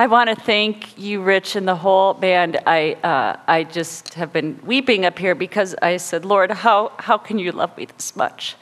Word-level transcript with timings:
I 0.00 0.06
want 0.06 0.30
to 0.30 0.34
thank 0.34 0.98
you, 0.98 1.20
Rich, 1.20 1.56
and 1.56 1.68
the 1.68 1.76
whole 1.76 2.14
band. 2.14 2.58
I, 2.66 2.92
uh, 3.04 3.38
I 3.46 3.64
just 3.64 4.14
have 4.14 4.32
been 4.32 4.58
weeping 4.64 5.04
up 5.04 5.18
here 5.18 5.34
because 5.34 5.74
I 5.82 5.98
said, 5.98 6.24
Lord, 6.24 6.50
how, 6.50 6.92
how 6.98 7.18
can 7.18 7.38
you 7.38 7.52
love 7.52 7.76
me 7.76 7.84
this 7.84 8.16
much? 8.16 8.56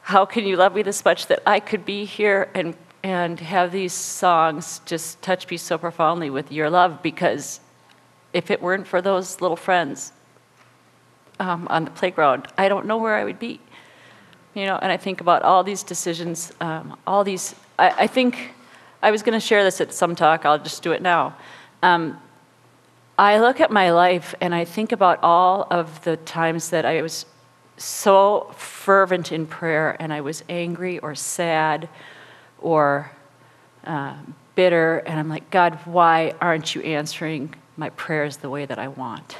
How 0.00 0.24
can 0.24 0.46
you 0.46 0.56
love 0.56 0.74
me 0.74 0.80
this 0.82 1.04
much 1.04 1.26
that 1.26 1.42
I 1.46 1.60
could 1.60 1.84
be 1.84 2.06
here 2.06 2.50
and, 2.54 2.74
and 3.02 3.38
have 3.40 3.72
these 3.72 3.92
songs 3.92 4.80
just 4.86 5.20
touch 5.20 5.50
me 5.50 5.58
so 5.58 5.76
profoundly 5.76 6.30
with 6.30 6.50
your 6.50 6.70
love? 6.70 7.02
Because 7.02 7.60
if 8.32 8.50
it 8.50 8.62
weren't 8.62 8.86
for 8.86 9.02
those 9.02 9.42
little 9.42 9.58
friends 9.58 10.14
um, 11.40 11.68
on 11.68 11.84
the 11.84 11.90
playground, 11.90 12.48
I 12.56 12.70
don't 12.70 12.86
know 12.86 12.96
where 12.96 13.16
I 13.16 13.24
would 13.24 13.38
be. 13.38 13.60
You 14.54 14.64
know, 14.64 14.78
and 14.80 14.90
I 14.90 14.96
think 14.96 15.20
about 15.20 15.42
all 15.42 15.62
these 15.62 15.82
decisions, 15.82 16.54
um, 16.62 16.96
all 17.06 17.22
these, 17.22 17.54
I, 17.78 18.04
I 18.04 18.06
think 18.06 18.54
I 19.02 19.10
was 19.10 19.22
going 19.22 19.38
to 19.38 19.44
share 19.44 19.64
this 19.64 19.80
at 19.80 19.92
some 19.92 20.14
talk, 20.14 20.46
I'll 20.46 20.58
just 20.58 20.82
do 20.82 20.92
it 20.92 21.02
now. 21.02 21.36
Um, 21.82 22.20
I 23.18 23.40
look 23.40 23.60
at 23.60 23.70
my 23.70 23.90
life 23.90 24.34
and 24.40 24.54
I 24.54 24.64
think 24.64 24.92
about 24.92 25.18
all 25.22 25.66
of 25.70 26.02
the 26.04 26.16
times 26.16 26.70
that 26.70 26.84
I 26.84 27.02
was 27.02 27.26
so 27.76 28.52
fervent 28.56 29.32
in 29.32 29.46
prayer 29.46 29.96
and 29.98 30.12
I 30.12 30.20
was 30.20 30.44
angry 30.48 30.98
or 31.00 31.14
sad 31.14 31.88
or 32.60 33.10
uh, 33.84 34.14
bitter, 34.54 34.98
and 34.98 35.18
I'm 35.18 35.28
like, 35.28 35.50
God, 35.50 35.78
why 35.84 36.34
aren't 36.40 36.74
you 36.74 36.82
answering 36.82 37.54
my 37.76 37.90
prayers 37.90 38.36
the 38.38 38.50
way 38.50 38.66
that 38.66 38.78
I 38.78 38.88
want? 38.88 39.36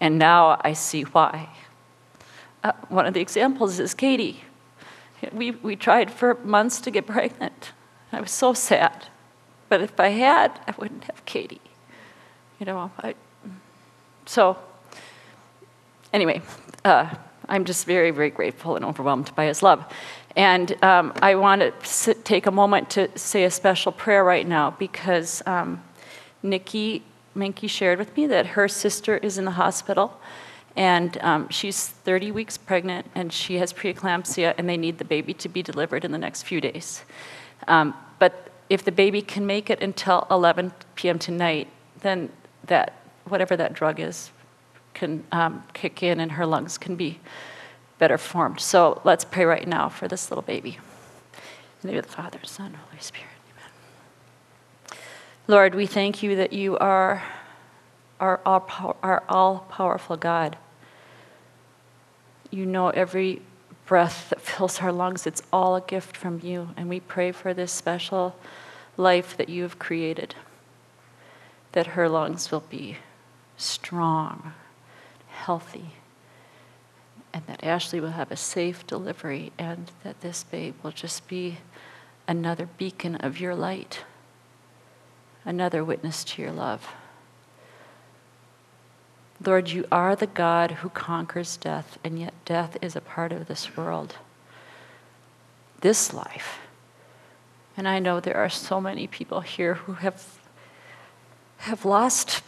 And 0.00 0.18
now 0.18 0.60
I 0.62 0.72
see 0.72 1.02
why. 1.02 1.50
Uh, 2.62 2.72
one 2.88 3.06
of 3.06 3.14
the 3.14 3.20
examples 3.20 3.78
is 3.78 3.92
Katie. 3.94 4.42
We, 5.32 5.52
we 5.52 5.76
tried 5.76 6.10
for 6.10 6.34
months 6.44 6.80
to 6.82 6.90
get 6.90 7.06
pregnant. 7.06 7.72
I 8.14 8.20
was 8.20 8.30
so 8.30 8.54
sad. 8.54 9.06
But 9.68 9.80
if 9.80 9.98
I 9.98 10.08
had, 10.08 10.60
I 10.66 10.74
wouldn't 10.78 11.04
have 11.04 11.24
Katie. 11.24 11.60
You 12.60 12.66
know, 12.66 12.90
I, 12.98 13.14
so 14.26 14.56
anyway, 16.12 16.42
uh, 16.84 17.12
I'm 17.48 17.64
just 17.64 17.86
very, 17.86 18.10
very 18.10 18.30
grateful 18.30 18.76
and 18.76 18.84
overwhelmed 18.84 19.34
by 19.34 19.46
his 19.46 19.62
love. 19.62 19.84
And 20.36 20.82
um, 20.82 21.12
I 21.22 21.34
want 21.34 21.60
to 21.60 21.72
sit, 21.86 22.24
take 22.24 22.46
a 22.46 22.50
moment 22.50 22.90
to 22.90 23.16
say 23.18 23.44
a 23.44 23.50
special 23.50 23.92
prayer 23.92 24.24
right 24.24 24.46
now 24.46 24.70
because 24.72 25.42
um, 25.46 25.82
Nikki 26.42 27.02
Minky 27.34 27.66
shared 27.66 27.98
with 27.98 28.16
me 28.16 28.26
that 28.28 28.46
her 28.46 28.68
sister 28.68 29.16
is 29.16 29.38
in 29.38 29.44
the 29.44 29.52
hospital 29.52 30.20
and 30.76 31.18
um, 31.20 31.48
she's 31.48 31.88
30 31.88 32.30
weeks 32.32 32.56
pregnant 32.56 33.06
and 33.14 33.32
she 33.32 33.58
has 33.58 33.72
preeclampsia 33.72 34.54
and 34.56 34.68
they 34.68 34.76
need 34.76 34.98
the 34.98 35.04
baby 35.04 35.34
to 35.34 35.48
be 35.48 35.62
delivered 35.62 36.04
in 36.04 36.12
the 36.12 36.18
next 36.18 36.42
few 36.42 36.60
days. 36.60 37.04
Um, 37.68 37.94
but 38.18 38.50
if 38.70 38.84
the 38.84 38.92
baby 38.92 39.22
can 39.22 39.46
make 39.46 39.70
it 39.70 39.82
until 39.82 40.26
11 40.30 40.72
p.m. 40.94 41.18
tonight, 41.18 41.68
then 42.00 42.30
that 42.66 42.94
whatever 43.24 43.56
that 43.56 43.72
drug 43.72 44.00
is 44.00 44.30
can 44.94 45.24
um, 45.32 45.62
kick 45.72 46.02
in 46.02 46.20
and 46.20 46.32
her 46.32 46.46
lungs 46.46 46.78
can 46.78 46.96
be 46.96 47.20
better 47.98 48.18
formed. 48.18 48.60
So 48.60 49.00
let's 49.04 49.24
pray 49.24 49.44
right 49.44 49.66
now 49.66 49.88
for 49.88 50.08
this 50.08 50.30
little 50.30 50.42
baby. 50.42 50.70
In 50.70 50.78
the 51.82 51.88
name 51.88 51.98
of 51.98 52.06
the 52.06 52.12
Father, 52.12 52.38
Son, 52.44 52.74
Holy 52.74 53.00
Spirit. 53.00 53.28
Amen. 54.90 54.98
Lord, 55.46 55.74
we 55.74 55.86
thank 55.86 56.22
you 56.22 56.36
that 56.36 56.52
you 56.52 56.78
are 56.78 57.22
our 58.20 58.40
our 58.46 59.22
all 59.28 59.66
powerful 59.70 60.16
God. 60.16 60.56
You 62.50 62.64
know 62.64 62.88
every 62.90 63.42
breath 63.86 64.30
that 64.30 64.40
fills 64.40 64.80
our 64.80 64.92
lungs, 64.92 65.26
it's 65.26 65.42
all 65.52 65.76
a 65.76 65.80
gift 65.80 66.16
from 66.16 66.40
you. 66.42 66.70
And 66.76 66.88
we 66.88 67.00
pray 67.00 67.32
for 67.32 67.52
this 67.52 67.72
special 67.72 68.36
life 68.96 69.36
that 69.36 69.48
you 69.48 69.62
have 69.62 69.78
created, 69.78 70.34
that 71.72 71.88
her 71.88 72.08
lungs 72.08 72.50
will 72.50 72.64
be 72.68 72.98
strong, 73.56 74.52
healthy, 75.28 75.90
and 77.32 77.44
that 77.46 77.64
Ashley 77.64 78.00
will 78.00 78.10
have 78.10 78.30
a 78.30 78.36
safe 78.36 78.86
delivery, 78.86 79.52
and 79.58 79.90
that 80.04 80.20
this 80.20 80.44
babe 80.44 80.74
will 80.82 80.92
just 80.92 81.26
be 81.26 81.58
another 82.28 82.68
beacon 82.78 83.16
of 83.16 83.40
your 83.40 83.54
light, 83.54 84.04
another 85.44 85.84
witness 85.84 86.22
to 86.24 86.42
your 86.42 86.52
love. 86.52 86.88
Lord, 89.46 89.70
you 89.70 89.84
are 89.92 90.16
the 90.16 90.26
God 90.26 90.70
who 90.70 90.88
conquers 90.88 91.56
death, 91.56 91.98
and 92.02 92.18
yet 92.18 92.32
death 92.44 92.78
is 92.80 92.96
a 92.96 93.00
part 93.00 93.32
of 93.32 93.46
this 93.46 93.76
world, 93.76 94.16
this 95.80 96.14
life. 96.14 96.60
And 97.76 97.86
I 97.86 97.98
know 97.98 98.20
there 98.20 98.36
are 98.36 98.48
so 98.48 98.80
many 98.80 99.06
people 99.06 99.40
here 99.40 99.74
who 99.74 99.94
have, 99.94 100.38
have 101.58 101.84
lost 101.84 102.42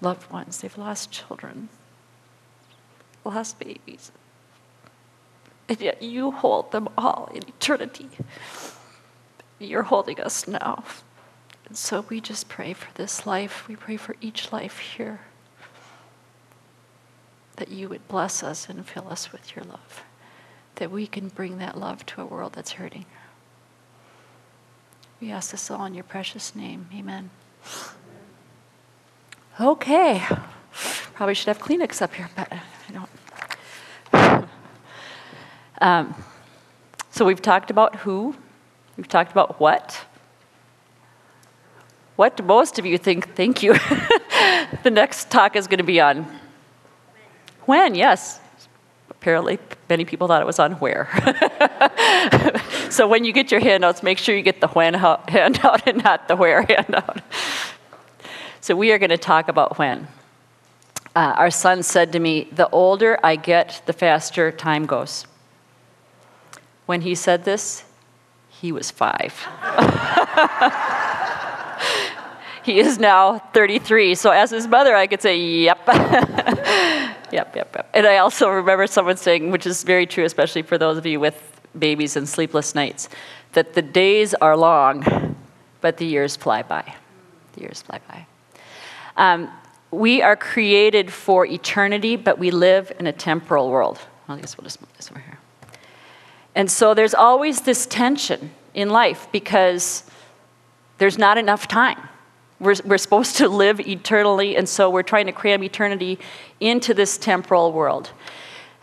loved 0.00 0.30
ones, 0.30 0.60
they've 0.60 0.78
lost 0.78 1.10
children, 1.10 1.68
lost 3.24 3.58
babies. 3.58 4.12
And 5.68 5.80
yet 5.80 6.02
you 6.02 6.30
hold 6.30 6.72
them 6.72 6.88
all 6.96 7.30
in 7.34 7.48
eternity. 7.48 8.08
You're 9.58 9.84
holding 9.84 10.20
us 10.20 10.46
now. 10.46 10.84
And 11.66 11.76
so 11.76 12.04
we 12.08 12.20
just 12.20 12.48
pray 12.48 12.72
for 12.72 12.92
this 12.94 13.26
life. 13.26 13.68
We 13.68 13.76
pray 13.76 13.96
for 13.96 14.16
each 14.20 14.52
life 14.52 14.78
here 14.78 15.20
that 17.60 17.70
you 17.70 17.90
would 17.90 18.08
bless 18.08 18.42
us 18.42 18.70
and 18.70 18.86
fill 18.86 19.06
us 19.10 19.32
with 19.32 19.54
your 19.54 19.62
love, 19.66 20.02
that 20.76 20.90
we 20.90 21.06
can 21.06 21.28
bring 21.28 21.58
that 21.58 21.78
love 21.78 22.06
to 22.06 22.22
a 22.22 22.24
world 22.24 22.54
that's 22.54 22.72
hurting. 22.72 23.04
We 25.20 25.30
ask 25.30 25.50
this 25.50 25.70
all 25.70 25.84
in 25.84 25.92
your 25.92 26.04
precious 26.04 26.56
name. 26.56 26.88
Amen. 26.94 27.28
Okay. 29.60 30.24
Probably 31.12 31.34
should 31.34 31.48
have 31.48 31.58
Kleenex 31.58 32.00
up 32.00 32.14
here, 32.14 32.30
but 32.34 32.50
I 32.50 32.62
don't. 32.92 34.48
Um, 35.82 36.14
so 37.10 37.24
we've 37.24 37.40
talked 37.40 37.70
about 37.70 37.96
who, 37.96 38.36
we've 38.98 39.08
talked 39.08 39.32
about 39.32 39.58
what. 39.58 39.98
What 42.16 42.36
do 42.36 42.42
most 42.42 42.78
of 42.78 42.84
you 42.84 42.98
think? 42.98 43.34
Thank 43.34 43.62
you. 43.62 43.72
the 44.82 44.90
next 44.90 45.30
talk 45.30 45.56
is 45.56 45.66
going 45.66 45.78
to 45.78 45.84
be 45.84 46.02
on 46.02 46.39
when, 47.70 47.94
yes. 47.94 48.40
Apparently, 49.08 49.60
many 49.88 50.04
people 50.04 50.26
thought 50.26 50.42
it 50.42 50.46
was 50.46 50.58
on 50.58 50.72
where. 50.72 51.08
so 52.90 53.06
when 53.06 53.24
you 53.24 53.32
get 53.32 53.52
your 53.52 53.60
handouts, 53.60 54.02
make 54.02 54.18
sure 54.18 54.36
you 54.36 54.42
get 54.42 54.60
the 54.60 54.66
when 54.68 54.94
handout 55.28 55.86
and 55.86 56.02
not 56.02 56.26
the 56.26 56.34
where 56.34 56.62
handout. 56.68 57.20
So 58.60 58.74
we 58.74 58.90
are 58.90 58.98
going 58.98 59.10
to 59.10 59.18
talk 59.18 59.48
about 59.48 59.78
when. 59.78 60.08
Uh, 61.14 61.34
our 61.36 61.50
son 61.50 61.84
said 61.84 62.10
to 62.12 62.18
me, 62.18 62.48
The 62.50 62.68
older 62.70 63.20
I 63.22 63.36
get, 63.36 63.82
the 63.86 63.92
faster 63.92 64.50
time 64.50 64.86
goes. 64.86 65.26
When 66.86 67.02
he 67.02 67.14
said 67.14 67.44
this, 67.44 67.84
he 68.48 68.72
was 68.72 68.90
five. 68.90 69.46
He 72.64 72.78
is 72.78 72.98
now 72.98 73.38
33. 73.38 74.14
So, 74.14 74.30
as 74.30 74.50
his 74.50 74.66
mother, 74.66 74.94
I 74.94 75.06
could 75.06 75.22
say, 75.22 75.38
Yep. 75.38 75.88
Yep, 77.32 77.54
yep, 77.54 77.76
yep. 77.76 77.90
And 77.94 78.06
I 78.06 78.18
also 78.18 78.48
remember 78.48 78.86
someone 78.86 79.16
saying, 79.16 79.50
which 79.50 79.66
is 79.66 79.84
very 79.84 80.06
true, 80.06 80.24
especially 80.24 80.62
for 80.62 80.78
those 80.78 80.98
of 80.98 81.06
you 81.06 81.20
with 81.20 81.60
babies 81.78 82.16
and 82.16 82.28
sleepless 82.28 82.74
nights, 82.74 83.08
that 83.52 83.74
the 83.74 83.82
days 83.82 84.34
are 84.34 84.56
long, 84.56 85.36
but 85.80 85.96
the 85.96 86.06
years 86.06 86.36
fly 86.36 86.62
by. 86.62 86.94
The 87.54 87.60
years 87.60 87.82
fly 87.82 88.00
by. 88.08 88.26
Um, 89.16 89.50
we 89.90 90.22
are 90.22 90.36
created 90.36 91.12
for 91.12 91.46
eternity, 91.46 92.16
but 92.16 92.38
we 92.38 92.50
live 92.50 92.92
in 92.98 93.06
a 93.06 93.12
temporal 93.12 93.70
world. 93.70 93.98
Well, 94.26 94.38
I 94.38 94.40
guess 94.40 94.56
we'll 94.56 94.64
just 94.64 94.80
move 94.80 94.92
this 94.96 95.10
over 95.10 95.20
here. 95.20 95.38
And 96.54 96.70
so 96.70 96.94
there's 96.94 97.14
always 97.14 97.62
this 97.62 97.86
tension 97.86 98.50
in 98.74 98.90
life 98.90 99.28
because 99.32 100.04
there's 100.98 101.18
not 101.18 101.38
enough 101.38 101.68
time. 101.68 101.98
We're, 102.60 102.76
we're 102.84 102.98
supposed 102.98 103.36
to 103.38 103.48
live 103.48 103.80
eternally, 103.80 104.56
and 104.56 104.68
so 104.68 104.90
we're 104.90 105.02
trying 105.02 105.26
to 105.26 105.32
cram 105.32 105.64
eternity 105.64 106.18
into 106.60 106.92
this 106.94 107.16
temporal 107.16 107.72
world. 107.72 108.10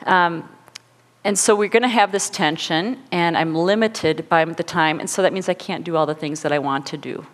Um, 0.05 0.49
and 1.23 1.37
so 1.37 1.55
we're 1.55 1.69
going 1.69 1.83
to 1.83 1.89
have 1.89 2.11
this 2.11 2.29
tension, 2.29 3.03
and 3.11 3.37
I'm 3.37 3.53
limited 3.53 4.27
by 4.29 4.45
the 4.45 4.63
time, 4.63 4.99
and 4.99 5.09
so 5.09 5.21
that 5.21 5.33
means 5.33 5.47
I 5.47 5.53
can't 5.53 5.83
do 5.83 5.95
all 5.95 6.05
the 6.05 6.15
things 6.15 6.41
that 6.41 6.51
I 6.51 6.59
want 6.59 6.85
to 6.87 6.97
do. 6.97 7.25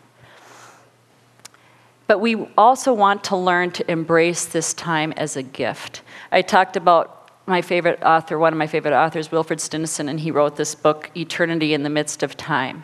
But 2.07 2.19
we 2.19 2.47
also 2.57 2.93
want 2.93 3.23
to 3.25 3.37
learn 3.37 3.71
to 3.71 3.89
embrace 3.89 4.45
this 4.45 4.73
time 4.73 5.13
as 5.13 5.37
a 5.37 5.43
gift. 5.43 6.01
I 6.31 6.41
talked 6.41 6.75
about 6.75 7.31
my 7.45 7.61
favorite 7.61 8.01
author, 8.03 8.37
one 8.37 8.53
of 8.53 8.59
my 8.59 8.67
favorite 8.67 8.93
authors, 8.93 9.31
Wilfrid 9.31 9.61
Stinissen, 9.61 10.09
and 10.09 10.19
he 10.19 10.31
wrote 10.31 10.55
this 10.55 10.75
book, 10.75 11.11
Eternity 11.15 11.73
in 11.73 11.83
the 11.83 11.89
Midst 11.89 12.23
of 12.23 12.35
Time. 12.35 12.83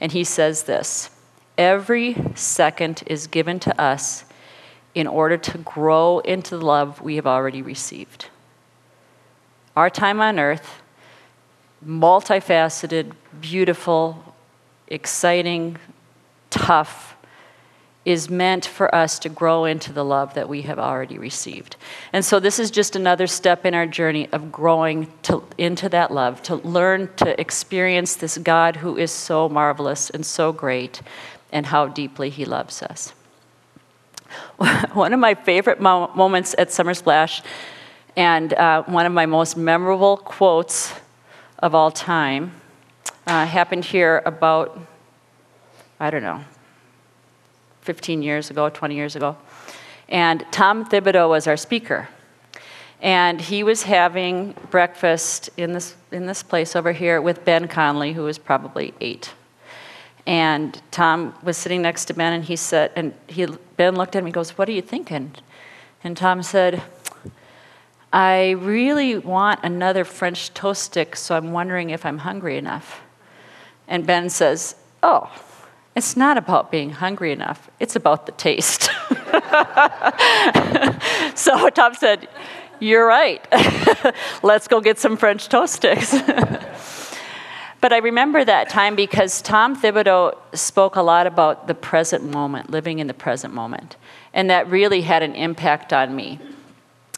And 0.00 0.12
he 0.12 0.24
says 0.24 0.64
this 0.64 1.10
Every 1.58 2.16
second 2.36 3.02
is 3.06 3.26
given 3.26 3.58
to 3.60 3.80
us 3.80 4.24
in 4.94 5.08
order 5.08 5.36
to 5.36 5.58
grow 5.58 6.20
into 6.20 6.56
the 6.56 6.64
love 6.64 7.02
we 7.02 7.16
have 7.16 7.26
already 7.26 7.62
received. 7.62 8.28
Our 9.76 9.90
time 9.90 10.20
on 10.20 10.38
earth, 10.38 10.80
multifaceted, 11.84 13.12
beautiful, 13.40 14.34
exciting, 14.86 15.78
tough, 16.50 17.16
is 18.04 18.30
meant 18.30 18.64
for 18.64 18.92
us 18.94 19.18
to 19.18 19.28
grow 19.28 19.66
into 19.66 19.92
the 19.92 20.04
love 20.04 20.32
that 20.34 20.48
we 20.48 20.62
have 20.62 20.78
already 20.78 21.18
received. 21.18 21.76
And 22.12 22.24
so 22.24 22.40
this 22.40 22.58
is 22.58 22.70
just 22.70 22.96
another 22.96 23.26
step 23.26 23.66
in 23.66 23.74
our 23.74 23.86
journey 23.86 24.28
of 24.32 24.50
growing 24.50 25.12
to, 25.24 25.44
into 25.58 25.88
that 25.90 26.10
love, 26.10 26.42
to 26.44 26.54
learn 26.56 27.10
to 27.16 27.38
experience 27.38 28.16
this 28.16 28.38
God 28.38 28.76
who 28.76 28.96
is 28.96 29.10
so 29.10 29.48
marvelous 29.48 30.08
and 30.08 30.24
so 30.24 30.52
great, 30.52 31.02
and 31.52 31.66
how 31.66 31.86
deeply 31.86 32.30
He 32.30 32.44
loves 32.44 32.82
us. 32.82 33.12
One 34.92 35.12
of 35.12 35.20
my 35.20 35.34
favorite 35.34 35.80
mo- 35.80 36.10
moments 36.14 36.54
at 36.58 36.70
Summer 36.70 36.94
Splash, 36.94 37.42
and 38.16 38.52
uh, 38.54 38.82
one 38.84 39.06
of 39.06 39.12
my 39.12 39.26
most 39.26 39.56
memorable 39.56 40.16
quotes 40.16 40.92
of 41.60 41.74
all 41.74 41.90
time, 41.92 42.52
uh, 43.28 43.46
happened 43.46 43.84
here 43.84 44.22
about, 44.26 44.76
I 46.00 46.10
don't 46.10 46.22
know, 46.22 46.40
15 47.82 48.22
years 48.22 48.50
ago, 48.50 48.68
20 48.68 48.94
years 48.96 49.14
ago. 49.14 49.36
And 50.08 50.44
Tom 50.50 50.84
Thibodeau 50.84 51.28
was 51.28 51.46
our 51.46 51.56
speaker. 51.56 52.08
And 53.00 53.40
he 53.40 53.62
was 53.62 53.84
having 53.84 54.54
breakfast 54.70 55.50
in 55.56 55.72
this, 55.72 55.94
in 56.10 56.26
this 56.26 56.42
place 56.42 56.74
over 56.74 56.92
here 56.92 57.22
with 57.22 57.44
Ben 57.44 57.68
Conley, 57.68 58.14
who 58.14 58.24
was 58.24 58.38
probably 58.38 58.94
eight. 59.00 59.32
And 60.28 60.80
Tom 60.90 61.34
was 61.42 61.56
sitting 61.56 61.80
next 61.80 62.04
to 62.04 62.14
Ben, 62.14 62.34
and 62.34 62.44
he 62.44 62.54
said, 62.54 62.92
and 62.94 63.14
he, 63.28 63.46
Ben 63.78 63.96
looked 63.96 64.14
at 64.14 64.18
him 64.18 64.26
and 64.26 64.34
goes, 64.34 64.58
What 64.58 64.68
are 64.68 64.72
you 64.72 64.82
thinking? 64.82 65.34
And 66.04 66.18
Tom 66.18 66.42
said, 66.42 66.82
I 68.12 68.50
really 68.50 69.16
want 69.16 69.60
another 69.62 70.04
French 70.04 70.52
toast 70.52 70.82
stick, 70.82 71.16
so 71.16 71.34
I'm 71.34 71.52
wondering 71.52 71.88
if 71.88 72.04
I'm 72.04 72.18
hungry 72.18 72.58
enough. 72.58 73.00
And 73.88 74.06
Ben 74.06 74.28
says, 74.28 74.74
Oh, 75.02 75.32
it's 75.96 76.14
not 76.14 76.36
about 76.36 76.70
being 76.70 76.90
hungry 76.90 77.32
enough, 77.32 77.70
it's 77.80 77.96
about 77.96 78.26
the 78.26 78.32
taste. 78.32 78.90
so 81.34 81.70
Tom 81.70 81.94
said, 81.94 82.28
You're 82.80 83.06
right. 83.06 83.42
Let's 84.42 84.68
go 84.68 84.82
get 84.82 84.98
some 84.98 85.16
French 85.16 85.48
toast 85.48 85.76
sticks. 85.76 86.14
But 87.80 87.92
I 87.92 87.98
remember 87.98 88.44
that 88.44 88.68
time 88.68 88.96
because 88.96 89.40
Tom 89.40 89.80
Thibodeau 89.80 90.36
spoke 90.52 90.96
a 90.96 91.02
lot 91.02 91.26
about 91.26 91.68
the 91.68 91.74
present 91.74 92.24
moment, 92.24 92.70
living 92.70 92.98
in 92.98 93.06
the 93.06 93.14
present 93.14 93.54
moment. 93.54 93.96
And 94.32 94.50
that 94.50 94.68
really 94.68 95.02
had 95.02 95.22
an 95.22 95.34
impact 95.34 95.92
on 95.92 96.14
me. 96.14 96.40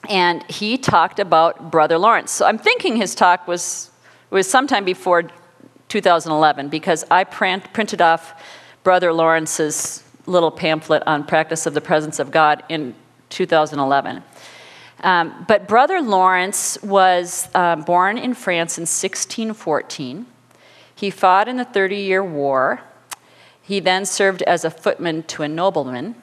And 0.09 0.43
he 0.51 0.77
talked 0.77 1.19
about 1.19 1.71
Brother 1.71 1.99
Lawrence. 1.99 2.31
So 2.31 2.47
I'm 2.47 2.59
thinking 2.59 2.97
his 2.97 3.15
talk 3.15 3.49
was, 3.49 3.91
was 4.31 4.49
sometime 4.51 4.85
before 4.85 5.31
2011 5.89 6.69
because 6.69 7.05
I 7.11 7.25
print, 7.25 7.73
printed 7.73 8.01
off 8.01 8.43
Brother 8.85 9.13
Lawrence's 9.13 10.05
little 10.27 10.51
pamphlet 10.51 11.03
on 11.07 11.25
practice 11.25 11.67
of 11.67 11.75
the 11.75 11.81
presence 11.81 12.19
of 12.19 12.31
God 12.31 12.63
in 12.69 12.95
2011. 13.31 14.23
Um, 15.03 15.45
but 15.49 15.67
Brother 15.67 16.03
Lawrence 16.03 16.79
was 16.83 17.49
uh, 17.55 17.77
born 17.77 18.19
in 18.19 18.35
France 18.35 18.77
in 18.77 18.83
1614. 18.83 20.27
He 21.01 21.09
fought 21.09 21.49
in 21.49 21.57
the 21.57 21.65
Thirty 21.65 21.97
Year 21.97 22.23
War. 22.23 22.83
He 23.63 23.81
then 23.81 24.05
served 24.05 24.43
as 24.43 24.67
a 24.67 24.71
footman 24.71 25.23
to 25.29 25.43
a 25.43 25.49
nobleman. 25.49 26.15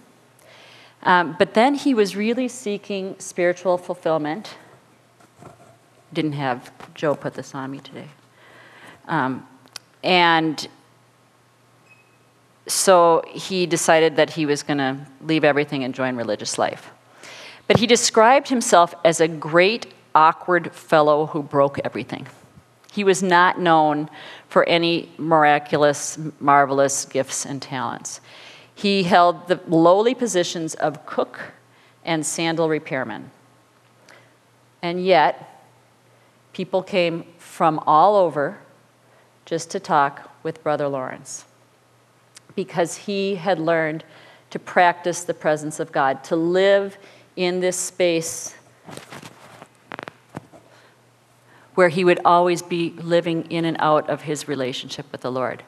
Um, 1.02 1.36
but 1.40 1.56
then 1.56 1.74
he 1.74 1.96
was 1.96 2.16
really 2.16 2.48
seeking 2.48 3.16
spiritual 3.18 3.80
fulfillment. 3.80 4.56
Didn't 6.14 6.34
have 6.34 6.72
Joe 6.94 7.16
put 7.16 7.34
this 7.34 7.56
on 7.56 7.72
me 7.72 7.80
today. 7.80 8.10
Um, 9.08 9.48
and 10.04 10.68
so 12.68 13.24
he 13.28 13.66
decided 13.66 14.16
that 14.18 14.30
he 14.30 14.46
was 14.46 14.62
going 14.62 14.78
to 14.78 15.08
leave 15.22 15.44
everything 15.44 15.86
and 15.86 15.96
join 15.96 16.16
religious 16.16 16.60
life. 16.60 16.92
But 17.66 17.78
he 17.78 17.88
described 17.88 18.50
himself 18.50 18.94
as 19.04 19.22
a 19.22 19.28
great, 19.28 19.92
awkward 20.14 20.72
fellow 20.72 21.26
who 21.26 21.42
broke 21.42 21.80
everything. 21.84 22.28
He 22.98 23.04
was 23.04 23.22
not 23.22 23.60
known 23.60 24.10
for 24.50 24.68
any 24.68 25.12
miraculous, 25.20 26.18
marvelous 26.40 27.06
gifts 27.06 27.46
and 27.46 27.62
talents. 27.62 28.22
He 28.74 29.04
held 29.04 29.48
the 29.48 29.60
lowly 29.68 30.16
positions 30.16 30.74
of 30.74 31.06
cook 31.06 31.52
and 32.04 32.26
sandal 32.26 32.68
repairman. 32.68 33.30
And 34.82 35.06
yet, 35.06 35.64
people 36.54 36.82
came 36.82 37.26
from 37.38 37.80
all 37.86 38.16
over 38.16 38.58
just 39.46 39.70
to 39.70 39.80
talk 39.80 40.32
with 40.42 40.64
Brother 40.64 40.88
Lawrence 40.88 41.46
because 42.56 42.98
he 42.98 43.36
had 43.36 43.60
learned 43.60 44.06
to 44.50 44.58
practice 44.58 45.24
the 45.24 45.36
presence 45.36 45.80
of 45.80 45.92
God, 45.92 46.24
to 46.24 46.36
live 46.36 46.98
in 47.36 47.60
this 47.60 47.78
space 47.78 48.56
where 51.78 51.90
he 51.90 52.04
would 52.04 52.20
always 52.26 52.64
be 52.64 52.90
living 53.04 53.44
in 53.52 53.64
and 53.64 53.78
out 53.80 54.10
of 54.10 54.24
his 54.24 54.48
relationship 54.48 55.06
with 55.12 55.22
the 55.22 55.32
Lord. 55.32 55.62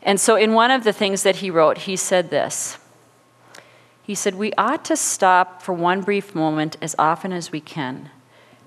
And 0.00 0.20
so, 0.20 0.36
in 0.36 0.52
one 0.52 0.70
of 0.70 0.84
the 0.84 0.92
things 0.92 1.24
that 1.24 1.36
he 1.36 1.50
wrote, 1.50 1.78
he 1.78 1.96
said 1.96 2.30
this 2.30 2.78
He 4.04 4.14
said, 4.14 4.36
We 4.36 4.52
ought 4.52 4.84
to 4.84 4.96
stop 4.96 5.60
for 5.60 5.72
one 5.72 6.02
brief 6.02 6.36
moment 6.36 6.76
as 6.80 6.94
often 7.00 7.32
as 7.32 7.50
we 7.50 7.60
can 7.60 8.10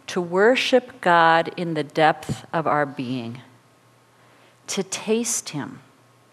to 0.08 0.20
worship 0.20 1.00
God 1.00 1.54
in 1.56 1.74
the 1.74 1.86
depth 1.86 2.46
of 2.52 2.68
our 2.68 2.86
being, 2.86 3.40
to 4.68 4.84
taste 4.84 5.50
him, 5.50 5.80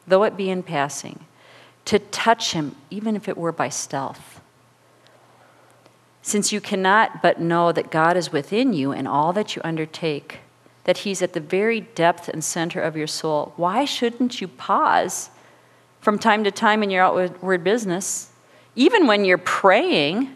though 0.05 0.25
it 0.25 0.37
be 0.37 0.51
in 0.51 0.65
passing, 0.65 1.27
to 1.85 2.01
touch 2.01 2.55
him, 2.55 2.75
even 2.91 3.15
if 3.15 3.29
it 3.29 3.39
were 3.39 3.53
by 3.53 3.69
stealth 3.69 4.34
since 6.27 6.53
you 6.53 6.61
cannot 6.61 7.21
but 7.21 7.39
know 7.39 7.71
that 7.71 7.91
God 7.91 8.17
is 8.17 8.33
within 8.33 8.73
you 8.73 8.93
in 8.93 9.07
all 9.07 9.35
that 9.35 9.55
you 9.55 9.63
undertake, 9.63 10.39
that 10.85 10.99
He's 10.99 11.21
at 11.21 11.35
the 11.35 11.41
very 11.41 11.83
depth 11.83 12.31
and 12.31 12.43
center 12.43 12.81
of 12.81 12.97
your 12.97 13.07
soul, 13.07 13.53
why 13.57 13.85
shouldn't 13.85 14.41
you 14.41 14.49
pause 14.49 15.29
from 16.01 16.19
time 16.19 16.43
to 16.45 16.51
time 16.51 16.83
in 16.83 16.89
your 16.89 17.05
outward 17.05 17.63
business, 17.63 18.31
even 18.75 19.07
when 19.07 19.27
you're 19.27 19.37
praying, 19.37 20.31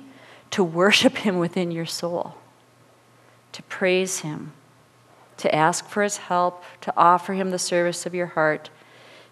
to 0.51 0.63
worship 0.63 1.17
Him 1.17 1.39
within 1.39 1.71
your 1.71 1.87
soul, 1.87 2.35
to 3.53 3.63
praise 3.63 4.21
Him, 4.21 4.53
to 5.39 5.55
ask 5.55 5.89
for 5.89 6.03
His 6.03 6.19
help, 6.19 6.63
to 6.83 6.93
offer 6.99 7.33
Him 7.33 7.49
the 7.49 7.59
service 7.59 8.05
of 8.05 8.15
your 8.15 8.27
heart, 8.27 8.69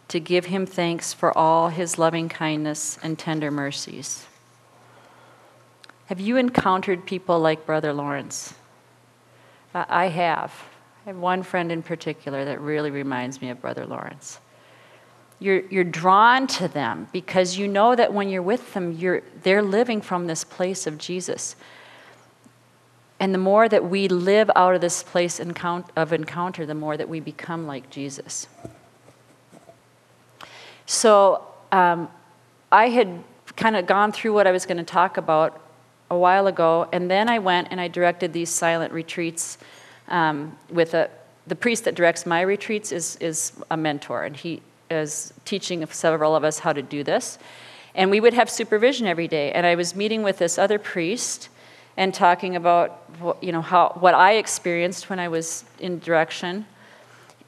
to 0.09 0.19
give 0.19 0.47
Him 0.47 0.65
thanks 0.65 1.13
for 1.13 1.37
all 1.37 1.69
His 1.69 1.99
loving 1.99 2.31
kindness 2.31 2.99
and 3.03 3.19
tender 3.19 3.51
mercies? 3.51 4.25
Have 6.07 6.21
you 6.21 6.37
encountered 6.37 7.05
people 7.05 7.41
like 7.41 7.67
Brother 7.67 7.93
Lawrence? 7.93 8.55
I 9.75 10.07
have. 10.07 10.53
I 11.05 11.11
have 11.11 11.19
one 11.19 11.43
friend 11.43 11.71
in 11.71 11.83
particular 11.83 12.45
that 12.45 12.61
really 12.61 12.91
reminds 12.91 13.43
me 13.43 13.51
of 13.51 13.61
Brother 13.61 13.85
Lawrence. 13.85 14.39
You're, 15.39 15.67
you're 15.67 15.85
drawn 15.85 16.47
to 16.47 16.69
them 16.69 17.09
because 17.13 17.59
you 17.59 17.69
know 17.69 17.95
that 17.95 18.15
when 18.15 18.29
you're 18.29 18.43
with 18.43 18.73
them, 18.73 18.93
you're, 18.93 19.23
they're 19.43 19.63
living 19.63 20.01
from 20.01 20.27
this 20.27 20.45
place 20.45 20.87
of 20.87 20.97
Jesus. 20.97 21.57
And 23.21 23.35
the 23.35 23.39
more 23.39 23.69
that 23.69 23.85
we 23.85 24.09
live 24.09 24.51
out 24.57 24.75
of 24.75 24.81
this 24.81 25.03
place 25.03 25.41
of 25.41 26.13
encounter, 26.13 26.67
the 26.67 26.75
more 26.75 26.97
that 26.97 27.09
we 27.09 27.21
become 27.21 27.67
like 27.67 27.91
Jesus. 27.91 28.47
So 30.87 31.47
um, 31.73 32.09
I 32.71 32.89
had 32.89 33.25
kind 33.57 33.77
of 33.77 33.87
gone 33.87 34.13
through 34.13 34.33
what 34.33 34.47
I 34.47 34.53
was 34.53 34.67
going 34.67 34.77
to 34.77 34.85
talk 34.85 35.17
about 35.17 35.61
a 36.11 36.17
while 36.17 36.47
ago, 36.47 36.89
and 36.93 37.11
then 37.11 37.29
I 37.29 37.39
went 37.39 37.69
and 37.71 37.81
I 37.81 37.89
directed 37.89 38.33
these 38.33 38.51
silent 38.51 38.93
retreats 38.93 39.59
um, 40.09 40.57
with 40.71 40.95
a, 40.95 41.11
the 41.47 41.57
priest 41.57 41.85
that 41.85 41.95
directs 41.95 42.27
my 42.27 42.41
retreats 42.41 42.93
is, 42.93 43.17
is 43.21 43.53
a 43.71 43.77
mentor, 43.77 44.25
and 44.25 44.37
he 44.37 44.63
is 44.91 45.33
teaching 45.45 45.85
several 45.87 46.37
of 46.37 46.45
us 46.45 46.61
how 46.61 46.73
to 46.73 46.83
do 46.83 47.03
this. 47.03 47.39
And 47.95 48.11
we 48.11 48.21
would 48.21 48.35
have 48.35 48.51
supervision 48.51 49.07
every 49.07 49.27
day, 49.27 49.53
and 49.53 49.67
I 49.67 49.75
was 49.75 49.97
meeting 49.97 50.23
with 50.23 50.39
this 50.39 50.59
other 50.59 50.79
priest 50.79 51.49
and 51.97 52.13
talking 52.13 52.57
about 52.57 53.03
you 53.41 53.53
know 53.53 53.63
how 53.63 53.97
what 53.99 54.15
I 54.15 54.33
experienced 54.33 55.09
when 55.09 55.19
I 55.19 55.29
was 55.29 55.65
in 55.79 55.99
direction, 55.99 56.67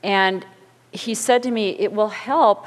and 0.02 0.44
he 0.90 1.14
said 1.14 1.42
to 1.42 1.50
me, 1.50 1.70
"It 1.78 1.92
will 1.92 2.08
help 2.08 2.66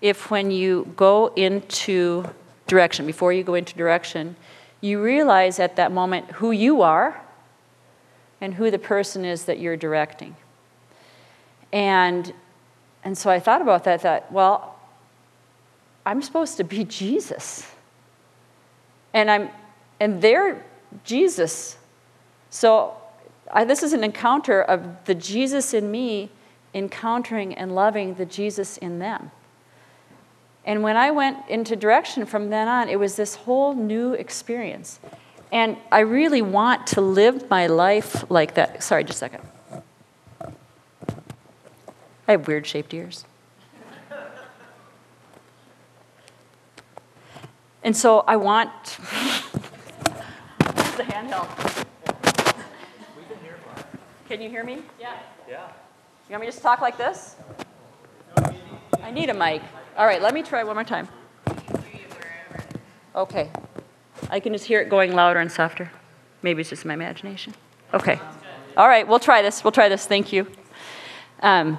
if 0.00 0.30
when 0.30 0.52
you 0.52 0.92
go 0.96 1.32
into 1.34 2.24
direction, 2.68 3.04
before 3.04 3.32
you 3.32 3.42
go 3.42 3.54
into 3.54 3.74
direction." 3.74 4.36
You 4.80 5.02
realize 5.02 5.58
at 5.58 5.76
that 5.76 5.92
moment 5.92 6.30
who 6.32 6.50
you 6.50 6.82
are 6.82 7.20
and 8.40 8.54
who 8.54 8.70
the 8.70 8.78
person 8.78 9.24
is 9.24 9.44
that 9.44 9.58
you're 9.58 9.76
directing. 9.76 10.36
And, 11.72 12.32
and 13.04 13.18
so 13.18 13.30
I 13.30 13.40
thought 13.40 13.60
about 13.60 13.84
that, 13.84 14.02
thought, 14.02 14.30
well, 14.30 14.76
I'm 16.06 16.22
supposed 16.22 16.56
to 16.58 16.64
be 16.64 16.84
Jesus. 16.84 17.70
And 19.12 19.30
I'm 19.30 19.50
and 20.00 20.22
they're 20.22 20.64
Jesus. 21.04 21.76
So 22.50 22.96
I, 23.52 23.64
this 23.64 23.82
is 23.82 23.92
an 23.92 24.04
encounter 24.04 24.62
of 24.62 25.04
the 25.04 25.14
Jesus 25.14 25.74
in 25.74 25.90
me 25.90 26.30
encountering 26.74 27.54
and 27.54 27.74
loving 27.74 28.14
the 28.14 28.26
Jesus 28.26 28.76
in 28.76 28.98
them. 28.98 29.30
And 30.68 30.82
when 30.82 30.98
I 30.98 31.10
went 31.12 31.38
into 31.48 31.74
direction 31.76 32.26
from 32.26 32.50
then 32.50 32.68
on, 32.68 32.90
it 32.90 32.98
was 32.98 33.16
this 33.16 33.36
whole 33.36 33.74
new 33.74 34.12
experience. 34.12 35.00
And 35.50 35.78
I 35.90 36.00
really 36.00 36.42
want 36.42 36.88
to 36.88 37.00
live 37.00 37.48
my 37.48 37.68
life 37.68 38.30
like 38.30 38.52
that. 38.56 38.82
Sorry, 38.82 39.02
just 39.02 39.16
a 39.16 39.18
second. 39.18 39.44
I 42.28 42.32
have 42.32 42.46
weird 42.46 42.66
shaped 42.66 42.92
ears. 42.92 43.24
And 47.82 47.96
so 47.96 48.20
I 48.28 48.36
want. 48.36 48.70
the 50.58 51.04
handheld. 51.04 51.48
Can 54.28 54.42
you 54.42 54.50
hear 54.50 54.64
me? 54.64 54.82
Yeah. 55.00 55.14
Yeah. 55.48 55.66
You 56.28 56.32
want 56.32 56.42
me 56.42 56.46
to 56.48 56.52
just 56.52 56.62
talk 56.62 56.82
like 56.82 56.98
this? 56.98 57.36
I 59.02 59.10
need 59.10 59.30
a 59.30 59.34
mic. 59.34 59.62
All 59.98 60.06
right, 60.06 60.22
let 60.22 60.32
me 60.32 60.44
try 60.44 60.62
one 60.62 60.76
more 60.76 60.84
time. 60.84 61.08
Okay. 63.16 63.50
I 64.30 64.38
can 64.38 64.52
just 64.52 64.64
hear 64.64 64.80
it 64.80 64.88
going 64.88 65.12
louder 65.12 65.40
and 65.40 65.50
softer. 65.50 65.90
Maybe 66.40 66.60
it's 66.60 66.70
just 66.70 66.84
my 66.84 66.94
imagination. 66.94 67.52
Okay. 67.92 68.20
All 68.76 68.86
right, 68.86 69.08
we'll 69.08 69.18
try 69.18 69.42
this. 69.42 69.64
We'll 69.64 69.72
try 69.72 69.88
this. 69.88 70.06
Thank 70.06 70.32
you. 70.32 70.46
Um, 71.42 71.78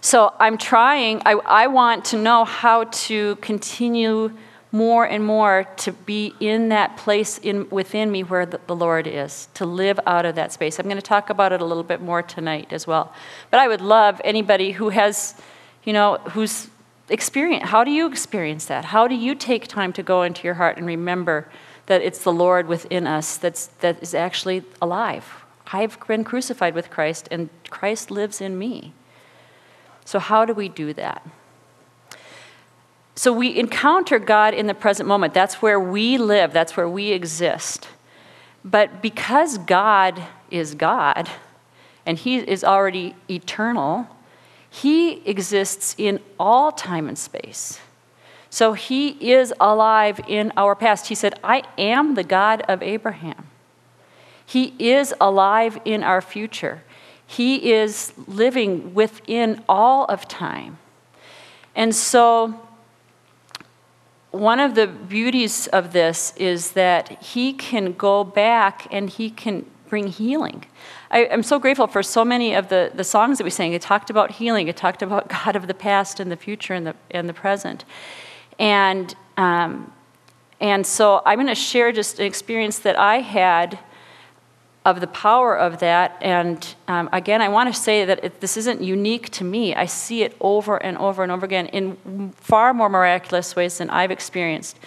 so 0.00 0.34
I'm 0.40 0.58
trying, 0.58 1.22
I, 1.24 1.34
I 1.34 1.66
want 1.68 2.06
to 2.06 2.18
know 2.18 2.44
how 2.44 2.84
to 2.84 3.36
continue 3.36 4.36
more 4.72 5.04
and 5.04 5.24
more 5.24 5.68
to 5.76 5.92
be 5.92 6.34
in 6.40 6.70
that 6.70 6.96
place 6.96 7.38
in, 7.38 7.70
within 7.70 8.10
me 8.10 8.24
where 8.24 8.46
the, 8.46 8.60
the, 8.66 8.74
Lord 8.74 9.06
is, 9.06 9.46
to 9.54 9.64
live 9.64 10.00
out 10.06 10.26
of 10.26 10.34
that 10.34 10.52
space. 10.52 10.80
I'm 10.80 10.86
going 10.86 10.96
to 10.96 11.02
talk 11.02 11.30
about 11.30 11.52
it 11.52 11.60
a 11.60 11.64
little 11.64 11.84
bit 11.84 12.00
more 12.00 12.20
tonight 12.20 12.72
as 12.72 12.84
well. 12.84 13.14
But 13.52 13.60
I 13.60 13.68
would 13.68 13.80
love 13.80 14.20
anybody 14.24 14.72
who 14.72 14.88
has, 14.88 15.36
you 15.84 15.92
know, 15.92 16.18
who's 16.30 16.68
experienced, 17.08 17.66
how 17.66 17.84
do 17.84 17.90
you 17.90 18.06
experience 18.06 18.66
that? 18.66 18.86
How 18.86 19.08
do 19.08 19.14
you 19.14 19.34
take 19.34 19.68
time 19.68 19.92
to 19.94 20.02
go 20.02 20.22
into 20.22 20.44
your 20.44 20.54
heart 20.54 20.76
and 20.76 20.86
remember 20.86 21.48
that 21.86 22.02
it's 22.02 22.22
the 22.24 22.32
Lord 22.32 22.66
within 22.66 23.06
us 23.06 23.36
that's, 23.36 23.68
that 23.80 24.02
is 24.02 24.14
actually 24.14 24.64
alive? 24.82 25.44
I've 25.72 25.98
been 26.06 26.24
crucified 26.24 26.74
with 26.74 26.90
Christ, 26.90 27.28
and 27.30 27.48
Christ 27.70 28.10
lives 28.10 28.40
in 28.40 28.58
me. 28.58 28.92
So, 30.04 30.18
how 30.18 30.44
do 30.44 30.54
we 30.54 30.68
do 30.68 30.92
that? 30.92 31.26
So 33.16 33.32
we 33.32 33.58
encounter 33.58 34.18
God 34.18 34.52
in 34.52 34.66
the 34.66 34.74
present 34.74 35.08
moment. 35.08 35.32
That's 35.32 35.62
where 35.62 35.80
we 35.80 36.18
live, 36.18 36.52
that's 36.52 36.76
where 36.76 36.88
we 36.88 37.12
exist. 37.12 37.88
But 38.62 39.00
because 39.00 39.58
God 39.58 40.22
is 40.50 40.74
God 40.74 41.30
and 42.04 42.18
He 42.18 42.36
is 42.36 42.62
already 42.62 43.14
eternal, 43.28 44.06
He 44.82 45.26
exists 45.26 45.94
in 45.96 46.20
all 46.38 46.70
time 46.70 47.08
and 47.08 47.18
space. 47.18 47.80
So 48.50 48.74
He 48.74 49.32
is 49.32 49.54
alive 49.58 50.20
in 50.28 50.52
our 50.54 50.74
past. 50.74 51.08
He 51.08 51.14
said, 51.14 51.40
I 51.42 51.62
am 51.78 52.14
the 52.14 52.22
God 52.22 52.60
of 52.68 52.82
Abraham. 52.82 53.46
He 54.44 54.74
is 54.78 55.14
alive 55.18 55.78
in 55.86 56.02
our 56.02 56.20
future. 56.20 56.82
He 57.26 57.72
is 57.72 58.12
living 58.26 58.92
within 58.92 59.64
all 59.66 60.04
of 60.04 60.28
time. 60.28 60.76
And 61.74 61.94
so 61.94 62.60
one 64.30 64.60
of 64.60 64.74
the 64.74 64.86
beauties 64.86 65.68
of 65.68 65.94
this 65.94 66.34
is 66.36 66.72
that 66.72 67.22
he 67.22 67.54
can 67.54 67.94
go 67.94 68.24
back 68.24 68.86
and 68.90 69.08
he 69.08 69.30
can 69.30 69.64
bring 69.88 70.08
healing. 70.08 70.66
I, 71.16 71.20
am 71.20 71.42
so 71.42 71.58
grateful 71.58 71.86
for 71.86 72.02
so 72.02 72.26
many 72.26 72.52
of 72.52 72.68
the, 72.68 72.92
the 72.94 73.02
songs 73.02 73.38
that 73.38 73.44
we 73.44 73.50
sang. 73.50 73.72
It 73.72 73.80
talked 73.80 74.10
about 74.10 74.32
healing, 74.32 74.68
it 74.68 74.76
talked 74.76 75.00
about 75.00 75.28
God 75.44 75.56
of 75.56 75.66
the 75.66 75.72
past 75.72 76.20
and 76.20 76.30
the 76.30 76.36
future 76.36 76.74
and 76.74 76.86
the, 76.86 76.94
and 77.10 77.26
the 77.26 77.32
present. 77.32 77.86
And, 78.58 79.14
um, 79.38 79.92
and 80.60 80.86
so 80.86 81.22
I'm 81.24 81.38
going 81.38 81.46
to 81.46 81.54
share 81.54 81.90
just 81.90 82.20
an 82.20 82.26
experience 82.26 82.80
that 82.80 82.98
I 82.98 83.20
had 83.20 83.78
of 84.84 85.00
the 85.00 85.06
power 85.06 85.56
of 85.56 85.80
that. 85.80 86.18
And 86.20 86.74
um, 86.86 87.08
again, 87.14 87.40
I 87.40 87.48
want 87.48 87.74
to 87.74 87.80
say 87.80 88.04
that 88.04 88.22
it, 88.22 88.40
this 88.42 88.58
isn't 88.58 88.82
unique 88.82 89.30
to 89.30 89.44
me. 89.44 89.74
I 89.74 89.86
see 89.86 90.22
it 90.22 90.36
over 90.38 90.76
and 90.76 90.98
over 90.98 91.22
and 91.22 91.32
over 91.32 91.46
again 91.46 91.66
in 91.68 92.30
far 92.36 92.74
more 92.74 92.90
miraculous 92.90 93.56
ways 93.56 93.78
than 93.78 93.88
I've 93.88 94.10
experienced. 94.10 94.78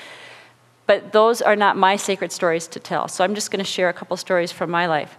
But 0.86 1.12
those 1.12 1.42
are 1.42 1.56
not 1.56 1.76
my 1.76 1.96
sacred 1.96 2.32
stories 2.32 2.68
to 2.68 2.80
tell. 2.80 3.08
So 3.08 3.24
I'm 3.24 3.34
just 3.34 3.50
going 3.50 3.66
to 3.66 3.70
share 3.70 3.90
a 3.90 3.94
couple 3.94 4.16
stories 4.16 4.52
from 4.52 4.70
my 4.70 4.86
life. 4.86 5.18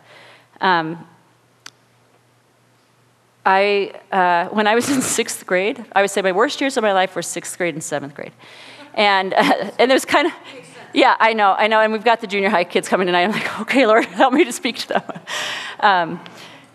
Um, 0.61 1.07
I, 3.45 3.93
uh, 4.13 4.49
when 4.49 4.67
I 4.67 4.75
was 4.75 4.89
in 4.95 5.03
sixth 5.03 5.47
grade, 5.47 5.85
I 5.93 6.03
would 6.03 6.11
say 6.11 6.23
my 6.23 6.33
worst 6.33 6.61
years 6.61 6.77
of 6.77 6.83
my 6.83 6.93
life 6.93 7.15
were 7.15 7.23
sixth 7.23 7.57
grade 7.57 7.75
and 7.75 7.83
seventh 7.83 8.15
grade. 8.15 8.33
And, 8.95 9.35
uh, 9.35 9.71
and 9.79 9.91
it 9.91 9.95
was 9.95 10.05
kind 10.05 10.27
of, 10.27 10.33
yeah, 10.93 11.17
I 11.19 11.33
know, 11.33 11.53
I 11.53 11.67
know. 11.69 11.81
And 11.81 11.93
we've 11.93 12.05
got 12.05 12.21
the 12.21 12.27
junior 12.27 12.51
high 12.51 12.65
kids 12.65 12.89
coming 12.89 13.07
tonight. 13.07 13.25
I'm 13.25 13.33
like, 13.33 13.61
okay, 13.63 13.87
Lord, 13.87 14.05
help 14.07 14.33
me 14.33 14.45
to 14.45 14.53
speak 14.53 14.79
to 14.79 14.89
them. 14.89 15.03
Um, 15.81 16.21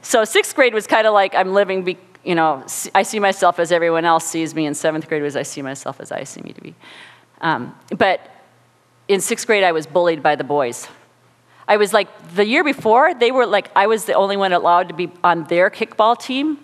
so 0.01 0.24
sixth 0.24 0.56
grade 0.56 0.74
was 0.74 0.88
kind 0.88 1.06
of 1.06 1.13
like 1.13 1.36
I'm 1.36 1.54
living, 1.54 1.84
be, 1.84 2.00
you 2.24 2.34
know, 2.34 2.65
I 2.96 3.04
see 3.04 3.20
myself 3.20 3.60
as 3.60 3.72
everyone 3.72 4.04
else 4.04 4.25
sees 4.25 4.56
me. 4.56 4.65
And 4.65 4.75
seventh 4.75 5.08
grade 5.08 5.22
was 5.22 5.36
I 5.36 5.44
see 5.44 5.62
myself 5.62 6.00
as 6.00 6.12
I 6.12 6.24
see 6.24 6.42
me 6.42 6.54
to 6.54 6.62
be. 6.62 6.74
Um, 7.42 7.75
but 7.96 8.22
in 9.08 9.22
sixth 9.22 9.46
grade, 9.46 9.63
I 9.63 9.74
was 9.74 9.86
bullied 9.86 10.24
by 10.24 10.36
the 10.36 10.44
boys. 10.44 10.88
I 11.68 11.78
was 11.78 11.94
like, 11.94 12.36
the 12.36 12.46
year 12.46 12.64
before, 12.64 13.14
they 13.14 13.32
were 13.32 13.46
like, 13.46 13.72
I 13.76 13.88
was 13.88 14.06
the 14.06 14.14
only 14.14 14.38
one 14.38 14.54
allowed 14.54 14.90
to 14.90 14.94
be 14.94 15.12
on 15.24 15.46
their 15.46 15.70
kickball 15.70 16.20
team. 16.20 16.60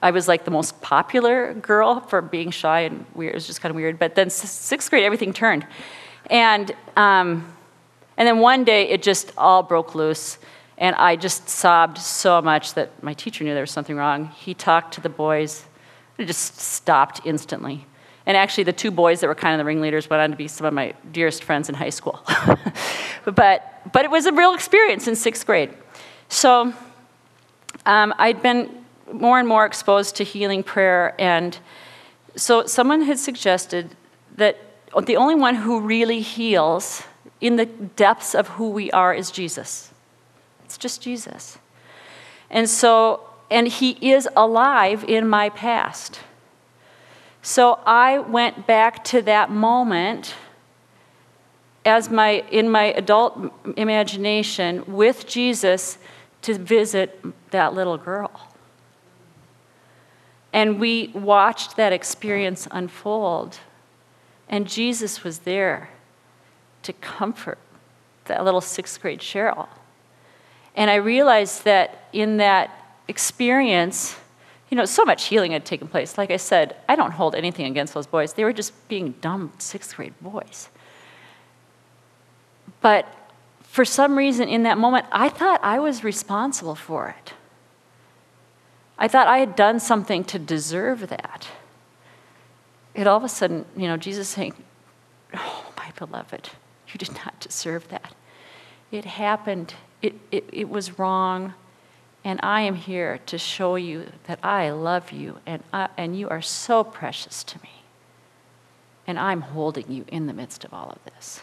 I 0.00 0.12
was 0.12 0.28
like 0.28 0.44
the 0.44 0.52
most 0.52 0.80
popular 0.80 1.54
girl 1.54 2.00
for 2.00 2.22
being 2.22 2.50
shy 2.50 2.80
and 2.80 3.04
weird. 3.14 3.32
It 3.32 3.36
was 3.36 3.46
just 3.46 3.60
kind 3.60 3.70
of 3.70 3.76
weird. 3.76 3.98
But 3.98 4.14
then 4.14 4.30
sixth 4.30 4.90
grade, 4.90 5.04
everything 5.04 5.32
turned. 5.32 5.66
And, 6.30 6.70
um, 6.96 7.52
and 8.16 8.28
then 8.28 8.38
one 8.38 8.62
day 8.62 8.88
it 8.88 9.02
just 9.02 9.32
all 9.36 9.62
broke 9.64 9.96
loose. 9.96 10.38
And 10.76 10.94
I 10.94 11.16
just 11.16 11.48
sobbed 11.48 11.98
so 11.98 12.40
much 12.40 12.74
that 12.74 13.02
my 13.02 13.14
teacher 13.14 13.42
knew 13.42 13.54
there 13.54 13.62
was 13.62 13.72
something 13.72 13.96
wrong. 13.96 14.26
He 14.28 14.54
talked 14.54 14.94
to 14.94 15.00
the 15.00 15.08
boys. 15.08 15.64
It 16.16 16.26
just 16.26 16.60
stopped 16.60 17.22
instantly. 17.24 17.86
And 18.28 18.36
actually, 18.36 18.64
the 18.64 18.74
two 18.74 18.90
boys 18.90 19.20
that 19.20 19.26
were 19.26 19.34
kind 19.34 19.54
of 19.54 19.58
the 19.58 19.64
ringleaders 19.64 20.10
went 20.10 20.20
on 20.20 20.30
to 20.32 20.36
be 20.36 20.48
some 20.48 20.66
of 20.66 20.74
my 20.74 20.92
dearest 21.10 21.42
friends 21.42 21.70
in 21.70 21.74
high 21.74 21.88
school. 21.88 22.22
but, 23.24 23.90
but 23.90 24.04
it 24.04 24.10
was 24.10 24.26
a 24.26 24.32
real 24.32 24.52
experience 24.52 25.08
in 25.08 25.16
sixth 25.16 25.46
grade. 25.46 25.70
So 26.28 26.74
um, 27.86 28.14
I'd 28.18 28.42
been 28.42 28.84
more 29.10 29.38
and 29.38 29.48
more 29.48 29.64
exposed 29.64 30.16
to 30.16 30.24
healing 30.24 30.62
prayer. 30.62 31.14
And 31.18 31.58
so 32.36 32.66
someone 32.66 33.00
had 33.00 33.18
suggested 33.18 33.96
that 34.36 34.58
the 35.04 35.16
only 35.16 35.34
one 35.34 35.54
who 35.54 35.80
really 35.80 36.20
heals 36.20 37.04
in 37.40 37.56
the 37.56 37.64
depths 37.64 38.34
of 38.34 38.48
who 38.48 38.68
we 38.68 38.90
are 38.90 39.14
is 39.14 39.30
Jesus. 39.30 39.90
It's 40.66 40.76
just 40.76 41.00
Jesus. 41.00 41.56
And 42.50 42.68
so, 42.68 43.22
and 43.50 43.68
he 43.68 43.92
is 44.02 44.28
alive 44.36 45.02
in 45.08 45.26
my 45.26 45.48
past. 45.48 46.20
So 47.42 47.78
I 47.86 48.18
went 48.18 48.66
back 48.66 49.04
to 49.04 49.22
that 49.22 49.50
moment 49.50 50.34
as 51.84 52.10
my 52.10 52.44
in 52.50 52.68
my 52.68 52.84
adult 52.84 53.52
imagination 53.76 54.84
with 54.86 55.26
Jesus 55.26 55.98
to 56.42 56.54
visit 56.54 57.24
that 57.50 57.74
little 57.74 57.96
girl. 57.96 58.52
And 60.52 60.80
we 60.80 61.08
watched 61.14 61.76
that 61.76 61.92
experience 61.92 62.68
unfold 62.70 63.58
and 64.48 64.66
Jesus 64.66 65.22
was 65.22 65.40
there 65.40 65.90
to 66.82 66.92
comfort 66.94 67.58
that 68.24 68.44
little 68.44 68.60
sixth 68.60 69.00
grade 69.00 69.20
Sheryl. 69.20 69.68
And 70.74 70.90
I 70.90 70.96
realized 70.96 71.64
that 71.64 72.08
in 72.12 72.38
that 72.38 72.70
experience, 73.08 74.16
you 74.70 74.76
know, 74.76 74.84
so 74.84 75.04
much 75.04 75.26
healing 75.26 75.52
had 75.52 75.64
taken 75.64 75.88
place. 75.88 76.18
Like 76.18 76.30
I 76.30 76.36
said, 76.36 76.76
I 76.88 76.96
don't 76.96 77.12
hold 77.12 77.34
anything 77.34 77.66
against 77.66 77.94
those 77.94 78.06
boys. 78.06 78.34
They 78.34 78.44
were 78.44 78.52
just 78.52 78.88
being 78.88 79.12
dumb 79.20 79.52
sixth 79.58 79.96
grade 79.96 80.14
boys. 80.20 80.68
But 82.80 83.06
for 83.62 83.84
some 83.84 84.16
reason 84.16 84.48
in 84.48 84.64
that 84.64 84.78
moment, 84.78 85.06
I 85.10 85.28
thought 85.28 85.60
I 85.62 85.78
was 85.78 86.04
responsible 86.04 86.74
for 86.74 87.08
it. 87.08 87.34
I 88.98 89.08
thought 89.08 89.26
I 89.26 89.38
had 89.38 89.56
done 89.56 89.80
something 89.80 90.24
to 90.24 90.38
deserve 90.38 91.08
that 91.08 91.48
it 92.98 93.06
all 93.06 93.16
of 93.16 93.22
a 93.22 93.28
sudden, 93.28 93.64
you 93.76 93.86
know, 93.86 93.96
Jesus 93.96 94.28
saying, 94.28 94.54
Oh, 95.32 95.72
my 95.76 95.92
beloved, 95.96 96.50
you 96.88 96.98
did 96.98 97.14
not 97.14 97.38
deserve 97.38 97.86
that. 97.88 98.12
It 98.90 99.04
happened, 99.04 99.74
it, 100.02 100.14
it, 100.32 100.48
it 100.52 100.68
was 100.68 100.98
wrong, 100.98 101.54
and 102.28 102.38
I 102.42 102.60
am 102.60 102.74
here 102.74 103.20
to 103.24 103.38
show 103.38 103.76
you 103.76 104.04
that 104.24 104.38
I 104.42 104.68
love 104.68 105.12
you 105.12 105.38
and, 105.46 105.62
I, 105.72 105.88
and 105.96 106.14
you 106.14 106.28
are 106.28 106.42
so 106.42 106.84
precious 106.84 107.42
to 107.44 107.58
me. 107.62 107.70
And 109.06 109.18
I'm 109.18 109.40
holding 109.40 109.90
you 109.90 110.04
in 110.08 110.26
the 110.26 110.34
midst 110.34 110.62
of 110.62 110.74
all 110.74 110.90
of 110.90 111.02
this. 111.10 111.40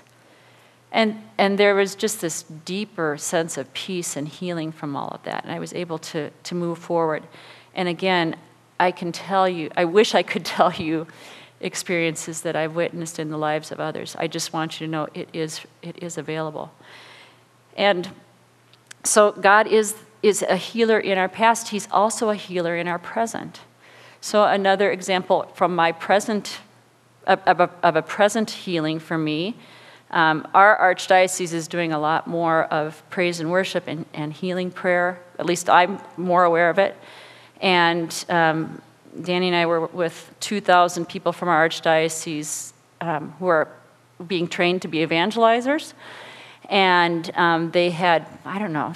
And, 0.92 1.24
and 1.40 1.58
there 1.58 1.74
was 1.74 1.96
just 1.96 2.22
this 2.22 2.44
deeper 2.44 3.18
sense 3.18 3.58
of 3.58 3.74
peace 3.74 4.16
and 4.16 4.28
healing 4.28 4.72
from 4.72 4.96
all 4.96 5.08
of 5.08 5.24
that. 5.24 5.44
And 5.44 5.52
I 5.52 5.58
was 5.58 5.74
able 5.74 5.98
to, 5.98 6.30
to 6.30 6.54
move 6.54 6.78
forward. 6.78 7.24
And 7.74 7.90
again, 7.90 8.36
I 8.80 8.92
can 8.92 9.12
tell 9.12 9.50
you, 9.50 9.72
I 9.76 9.86
wish 9.86 10.14
I 10.14 10.22
could 10.22 10.46
tell 10.46 10.72
you 10.72 11.08
experiences 11.62 12.42
that 12.42 12.56
I've 12.56 12.76
witnessed 12.76 13.18
in 13.18 13.32
the 13.32 13.40
lives 13.40 13.72
of 13.72 13.80
others. 13.80 14.16
I 14.20 14.28
just 14.28 14.54
want 14.54 14.80
you 14.80 14.86
to 14.86 14.92
know 14.92 15.08
it 15.16 15.30
is, 15.34 15.62
it 15.82 16.04
is 16.04 16.20
available. 16.20 16.72
And 17.76 18.08
so 19.04 19.32
God 19.32 19.66
is, 19.66 19.96
is 20.26 20.42
a 20.42 20.58
healer 20.58 21.00
in 21.00 21.20
our 21.20 21.30
past, 21.30 21.70
He's 21.70 21.88
also 21.92 22.32
a 22.32 22.36
healer 22.36 22.76
in 22.76 22.88
our 22.88 22.98
present. 22.98 23.62
So, 24.22 24.44
another 24.44 24.92
example 24.92 25.52
from 25.54 25.76
my 25.76 25.92
present, 25.92 26.58
of, 27.28 27.60
a, 27.60 27.70
of 27.84 27.96
a 27.96 28.02
present 28.02 28.50
healing 28.50 28.98
for 28.98 29.20
me. 29.20 29.56
Um, 30.10 30.48
our 30.56 30.78
archdiocese 30.80 31.54
is 31.54 31.68
doing 31.68 31.94
a 31.94 32.00
lot 32.00 32.26
more 32.26 32.64
of 32.66 33.08
praise 33.12 33.40
and 33.40 33.52
worship 33.52 33.84
and, 33.88 34.06
and 34.16 34.34
healing 34.34 34.72
prayer. 34.72 35.20
At 35.38 35.46
least 35.46 35.70
I'm 35.70 36.00
more 36.18 36.44
aware 36.44 36.72
of 36.72 36.80
it. 36.80 36.96
And 37.62 38.26
um, 38.28 38.82
Danny 39.22 39.48
and 39.48 39.56
I 39.56 39.68
were 39.68 39.86
with 39.86 40.34
2,000 40.40 41.06
people 41.08 41.34
from 41.34 41.50
our 41.50 41.70
archdiocese 41.70 42.74
um, 43.02 43.32
who 43.40 43.46
are 43.48 43.68
being 44.26 44.48
trained 44.48 44.82
to 44.84 44.88
be 44.88 45.06
evangelizers. 45.06 45.94
And 46.68 47.30
um, 47.36 47.70
they 47.72 47.92
had, 47.92 48.28
I 48.44 48.58
don't 48.58 48.74
know, 48.74 48.94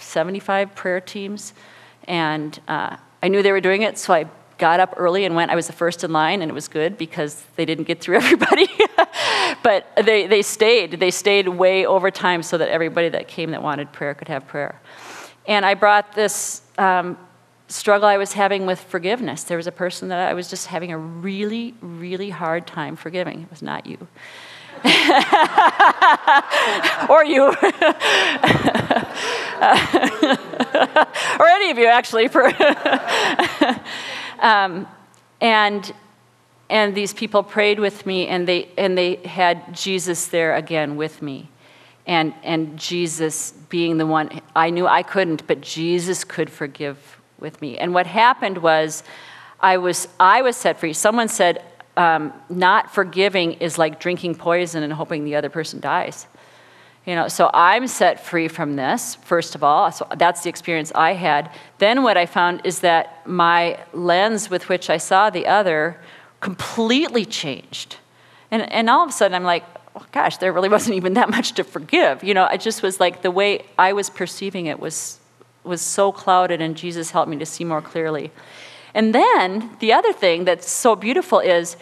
75 0.00 0.74
prayer 0.74 1.00
teams. 1.00 1.52
And 2.04 2.58
uh, 2.68 2.96
I 3.22 3.28
knew 3.28 3.42
they 3.42 3.52
were 3.52 3.60
doing 3.60 3.82
it, 3.82 3.98
so 3.98 4.14
I 4.14 4.26
got 4.58 4.78
up 4.78 4.94
early 4.96 5.24
and 5.24 5.34
went. 5.34 5.50
I 5.50 5.54
was 5.54 5.66
the 5.66 5.72
first 5.72 6.04
in 6.04 6.12
line, 6.12 6.42
and 6.42 6.50
it 6.50 6.54
was 6.54 6.68
good 6.68 6.96
because 6.98 7.44
they 7.56 7.64
didn't 7.64 7.84
get 7.84 8.00
through 8.00 8.16
everybody. 8.22 8.68
but 9.62 9.86
they, 10.04 10.26
they 10.26 10.42
stayed. 10.42 11.00
They 11.00 11.10
stayed 11.10 11.48
way 11.48 11.86
over 11.86 12.10
time 12.10 12.42
so 12.42 12.58
that 12.58 12.68
everybody 12.68 13.08
that 13.08 13.28
came 13.28 13.50
that 13.50 13.62
wanted 13.62 13.92
prayer 13.92 14.14
could 14.14 14.28
have 14.28 14.46
prayer. 14.46 14.80
And 15.46 15.64
I 15.64 15.74
brought 15.74 16.12
this 16.12 16.62
um, 16.78 17.18
struggle 17.68 18.08
I 18.08 18.18
was 18.18 18.32
having 18.34 18.66
with 18.66 18.80
forgiveness. 18.80 19.44
There 19.44 19.56
was 19.56 19.66
a 19.66 19.72
person 19.72 20.08
that 20.08 20.28
I 20.28 20.34
was 20.34 20.48
just 20.48 20.66
having 20.66 20.92
a 20.92 20.98
really, 20.98 21.74
really 21.80 22.30
hard 22.30 22.66
time 22.66 22.96
forgiving. 22.96 23.42
It 23.42 23.50
was 23.50 23.62
not 23.62 23.86
you. 23.86 24.06
or 27.08 27.24
you. 27.24 27.44
or 31.38 31.46
any 31.46 31.70
of 31.70 31.78
you, 31.78 31.86
actually. 31.86 32.28
For 32.28 32.46
um, 34.40 34.86
and 35.40 35.92
and 36.70 36.94
these 36.94 37.12
people 37.12 37.42
prayed 37.42 37.80
with 37.80 38.06
me, 38.06 38.26
and 38.26 38.48
they 38.48 38.68
and 38.78 38.96
they 38.96 39.16
had 39.16 39.74
Jesus 39.74 40.28
there 40.28 40.54
again 40.54 40.96
with 40.96 41.20
me, 41.20 41.48
and 42.06 42.32
and 42.42 42.78
Jesus 42.78 43.52
being 43.68 43.98
the 43.98 44.06
one 44.06 44.40
I 44.56 44.70
knew 44.70 44.86
I 44.86 45.02
couldn't, 45.02 45.46
but 45.46 45.60
Jesus 45.60 46.24
could 46.24 46.50
forgive 46.50 47.20
with 47.38 47.60
me. 47.60 47.76
And 47.78 47.92
what 47.92 48.06
happened 48.06 48.58
was, 48.58 49.02
I 49.60 49.76
was, 49.76 50.08
I 50.18 50.42
was 50.42 50.56
set 50.56 50.78
free. 50.78 50.92
Someone 50.92 51.28
said, 51.28 51.62
um, 51.96 52.32
not 52.48 52.94
forgiving 52.94 53.52
is 53.54 53.78
like 53.78 54.00
drinking 54.00 54.36
poison 54.36 54.82
and 54.82 54.92
hoping 54.92 55.24
the 55.24 55.36
other 55.36 55.50
person 55.50 55.80
dies. 55.80 56.26
You 57.06 57.14
know, 57.14 57.28
so 57.28 57.50
I'm 57.52 57.86
set 57.86 58.24
free 58.24 58.48
from 58.48 58.76
this, 58.76 59.16
first 59.16 59.54
of 59.54 59.62
all. 59.62 59.90
So 59.90 60.06
that's 60.16 60.42
the 60.42 60.50
experience 60.50 60.92
I 60.94 61.14
had. 61.14 61.50
Then 61.78 62.02
what 62.02 62.16
I 62.16 62.26
found 62.26 62.60
is 62.64 62.80
that 62.80 63.26
my 63.26 63.78
lens 63.92 64.50
with 64.50 64.68
which 64.68 64.90
I 64.90 64.98
saw 64.98 65.30
the 65.30 65.46
other 65.46 66.00
completely 66.40 67.24
changed. 67.24 67.96
And, 68.50 68.70
and 68.70 68.90
all 68.90 69.02
of 69.02 69.08
a 69.10 69.12
sudden 69.12 69.34
I'm 69.34 69.44
like, 69.44 69.64
oh, 69.96 70.04
gosh, 70.12 70.36
there 70.36 70.52
really 70.52 70.68
wasn't 70.76 70.96
even 70.96 71.14
that 71.14 71.30
much 71.30 71.52
to 71.52 71.64
forgive. 71.64 72.22
You 72.22 72.34
know, 72.34 72.46
it 72.46 72.60
just 72.60 72.82
was 72.82 73.00
like 73.00 73.22
the 73.22 73.30
way 73.30 73.64
I 73.78 73.92
was 73.92 74.10
perceiving 74.10 74.66
it 74.66 74.78
was 74.78 75.20
was 75.64 75.82
so 75.82 76.10
clouded, 76.10 76.60
and 76.60 76.76
Jesus 76.76 77.10
helped 77.10 77.30
me 77.30 77.36
to 77.38 77.46
see 77.46 77.64
more 77.64 77.82
clearly. 77.82 78.30
And 78.94 79.14
then 79.14 79.70
the 79.80 79.92
other 79.92 80.12
thing 80.12 80.44
that's 80.44 80.70
so 80.70 80.96
beautiful 80.96 81.38
is 81.38 81.76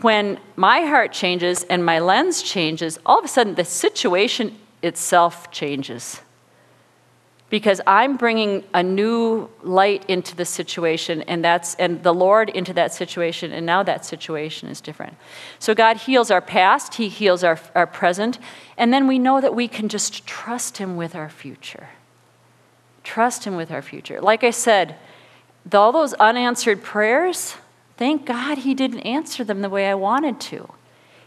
when 0.00 0.38
my 0.56 0.80
heart 0.80 1.12
changes 1.12 1.64
and 1.64 1.84
my 1.84 1.98
lens 1.98 2.42
changes, 2.42 2.98
all 3.06 3.18
of 3.18 3.24
a 3.24 3.28
sudden 3.28 3.54
the 3.54 3.64
situation 3.64 4.58
itself 4.82 5.50
changes. 5.50 6.20
Because 7.50 7.82
I'm 7.86 8.16
bringing 8.16 8.64
a 8.72 8.82
new 8.82 9.50
light 9.62 10.08
into 10.08 10.34
the 10.34 10.46
situation, 10.46 11.20
and 11.22 11.44
that's 11.44 11.74
and 11.74 12.02
the 12.02 12.14
Lord 12.14 12.48
into 12.48 12.72
that 12.72 12.94
situation, 12.94 13.52
and 13.52 13.66
now 13.66 13.82
that 13.82 14.06
situation 14.06 14.70
is 14.70 14.80
different. 14.80 15.16
So 15.58 15.74
God 15.74 15.98
heals 15.98 16.30
our 16.30 16.40
past, 16.40 16.94
He 16.94 17.08
heals 17.08 17.44
our, 17.44 17.60
our 17.74 17.86
present, 17.86 18.38
and 18.78 18.90
then 18.90 19.06
we 19.06 19.18
know 19.18 19.38
that 19.42 19.54
we 19.54 19.68
can 19.68 19.90
just 19.90 20.26
trust 20.26 20.78
Him 20.78 20.96
with 20.96 21.14
our 21.14 21.28
future. 21.28 21.90
Trust 23.04 23.44
Him 23.44 23.54
with 23.54 23.70
our 23.70 23.82
future. 23.82 24.18
Like 24.18 24.44
I 24.44 24.50
said, 24.50 24.96
all 25.72 25.92
those 25.92 26.14
unanswered 26.14 26.82
prayers, 26.82 27.56
thank 27.96 28.26
God 28.26 28.58
He 28.58 28.74
didn't 28.74 29.00
answer 29.00 29.44
them 29.44 29.62
the 29.62 29.68
way 29.68 29.88
I 29.88 29.94
wanted 29.94 30.40
to. 30.40 30.72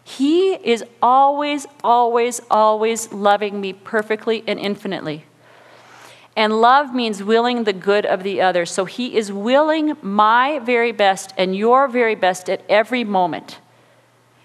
He 0.03 0.53
is 0.53 0.83
always, 1.01 1.65
always, 1.83 2.41
always 2.51 3.11
loving 3.11 3.59
me 3.59 3.73
perfectly 3.73 4.43
and 4.45 4.59
infinitely. 4.59 5.25
And 6.35 6.61
love 6.61 6.93
means 6.93 7.23
willing 7.23 7.63
the 7.63 7.73
good 7.73 8.05
of 8.05 8.23
the 8.23 8.41
other. 8.41 8.65
So 8.65 8.85
He 8.85 9.15
is 9.15 9.31
willing 9.31 9.97
my 10.01 10.59
very 10.59 10.91
best 10.91 11.33
and 11.37 11.55
your 11.55 11.87
very 11.87 12.15
best 12.15 12.49
at 12.49 12.61
every 12.69 13.03
moment. 13.03 13.59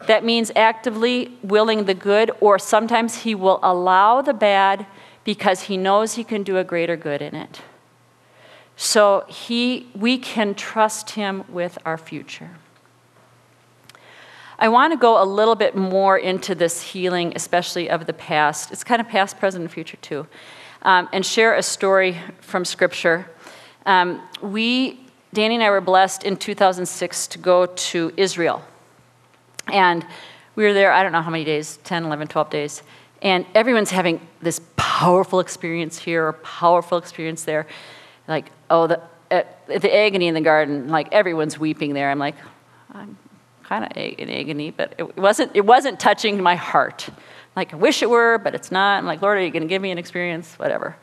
That 0.06 0.24
means 0.24 0.50
actively 0.56 1.36
willing 1.42 1.84
the 1.84 1.94
good, 1.94 2.30
or 2.40 2.58
sometimes 2.58 3.22
He 3.22 3.34
will 3.34 3.58
allow 3.62 4.22
the 4.22 4.32
bad 4.32 4.86
because 5.24 5.62
he 5.62 5.76
knows 5.76 6.14
he 6.14 6.24
can 6.24 6.42
do 6.42 6.56
a 6.56 6.64
greater 6.64 6.96
good 6.96 7.22
in 7.22 7.34
it. 7.34 7.60
So 8.82 9.26
he, 9.28 9.88
we 9.94 10.16
can 10.16 10.54
trust 10.54 11.10
him 11.10 11.44
with 11.50 11.76
our 11.84 11.98
future. 11.98 12.52
I 14.58 14.70
want 14.70 14.94
to 14.94 14.96
go 14.96 15.22
a 15.22 15.24
little 15.26 15.54
bit 15.54 15.76
more 15.76 16.16
into 16.16 16.54
this 16.54 16.80
healing, 16.80 17.34
especially 17.36 17.90
of 17.90 18.06
the 18.06 18.14
past. 18.14 18.72
It's 18.72 18.82
kind 18.82 18.98
of 18.98 19.06
past, 19.06 19.38
present, 19.38 19.60
and 19.60 19.70
future 19.70 19.98
too, 19.98 20.26
um, 20.80 21.10
and 21.12 21.26
share 21.26 21.56
a 21.56 21.62
story 21.62 22.16
from 22.40 22.64
Scripture. 22.64 23.28
Um, 23.84 24.22
we, 24.40 24.98
Danny 25.34 25.56
and 25.56 25.64
I, 25.64 25.68
were 25.68 25.82
blessed 25.82 26.24
in 26.24 26.38
2006 26.38 27.26
to 27.26 27.38
go 27.38 27.66
to 27.66 28.14
Israel, 28.16 28.64
and 29.66 30.06
we 30.56 30.64
were 30.64 30.72
there. 30.72 30.90
I 30.90 31.02
don't 31.02 31.12
know 31.12 31.20
how 31.20 31.30
many 31.30 31.44
days 31.44 31.78
10, 31.84 32.06
11, 32.06 32.28
12 32.28 32.48
days, 32.48 32.82
and 33.20 33.44
everyone's 33.54 33.90
having 33.90 34.26
this 34.40 34.62
powerful 34.76 35.38
experience 35.38 35.98
here 35.98 36.32
powerful 36.32 36.96
experience 36.96 37.44
there. 37.44 37.66
Like, 38.28 38.50
oh, 38.68 38.86
the, 38.86 39.00
uh, 39.30 39.42
the 39.66 39.94
agony 39.94 40.28
in 40.28 40.34
the 40.34 40.40
garden, 40.40 40.88
like 40.88 41.12
everyone's 41.12 41.58
weeping 41.58 41.94
there. 41.94 42.10
I'm 42.10 42.18
like, 42.18 42.36
I'm 42.92 43.16
kind 43.64 43.84
of 43.84 43.92
in 43.96 44.28
agony, 44.28 44.70
but 44.70 44.94
it 44.98 45.16
wasn't, 45.16 45.52
it 45.54 45.64
wasn't 45.64 46.00
touching 46.00 46.42
my 46.42 46.56
heart. 46.56 47.08
Like, 47.56 47.72
I 47.72 47.76
wish 47.76 48.02
it 48.02 48.10
were, 48.10 48.38
but 48.38 48.54
it's 48.54 48.70
not. 48.70 48.98
I'm 48.98 49.06
like, 49.06 49.22
Lord, 49.22 49.38
are 49.38 49.42
you 49.42 49.50
going 49.50 49.62
to 49.62 49.68
give 49.68 49.82
me 49.82 49.90
an 49.90 49.98
experience? 49.98 50.54
Whatever. 50.54 50.96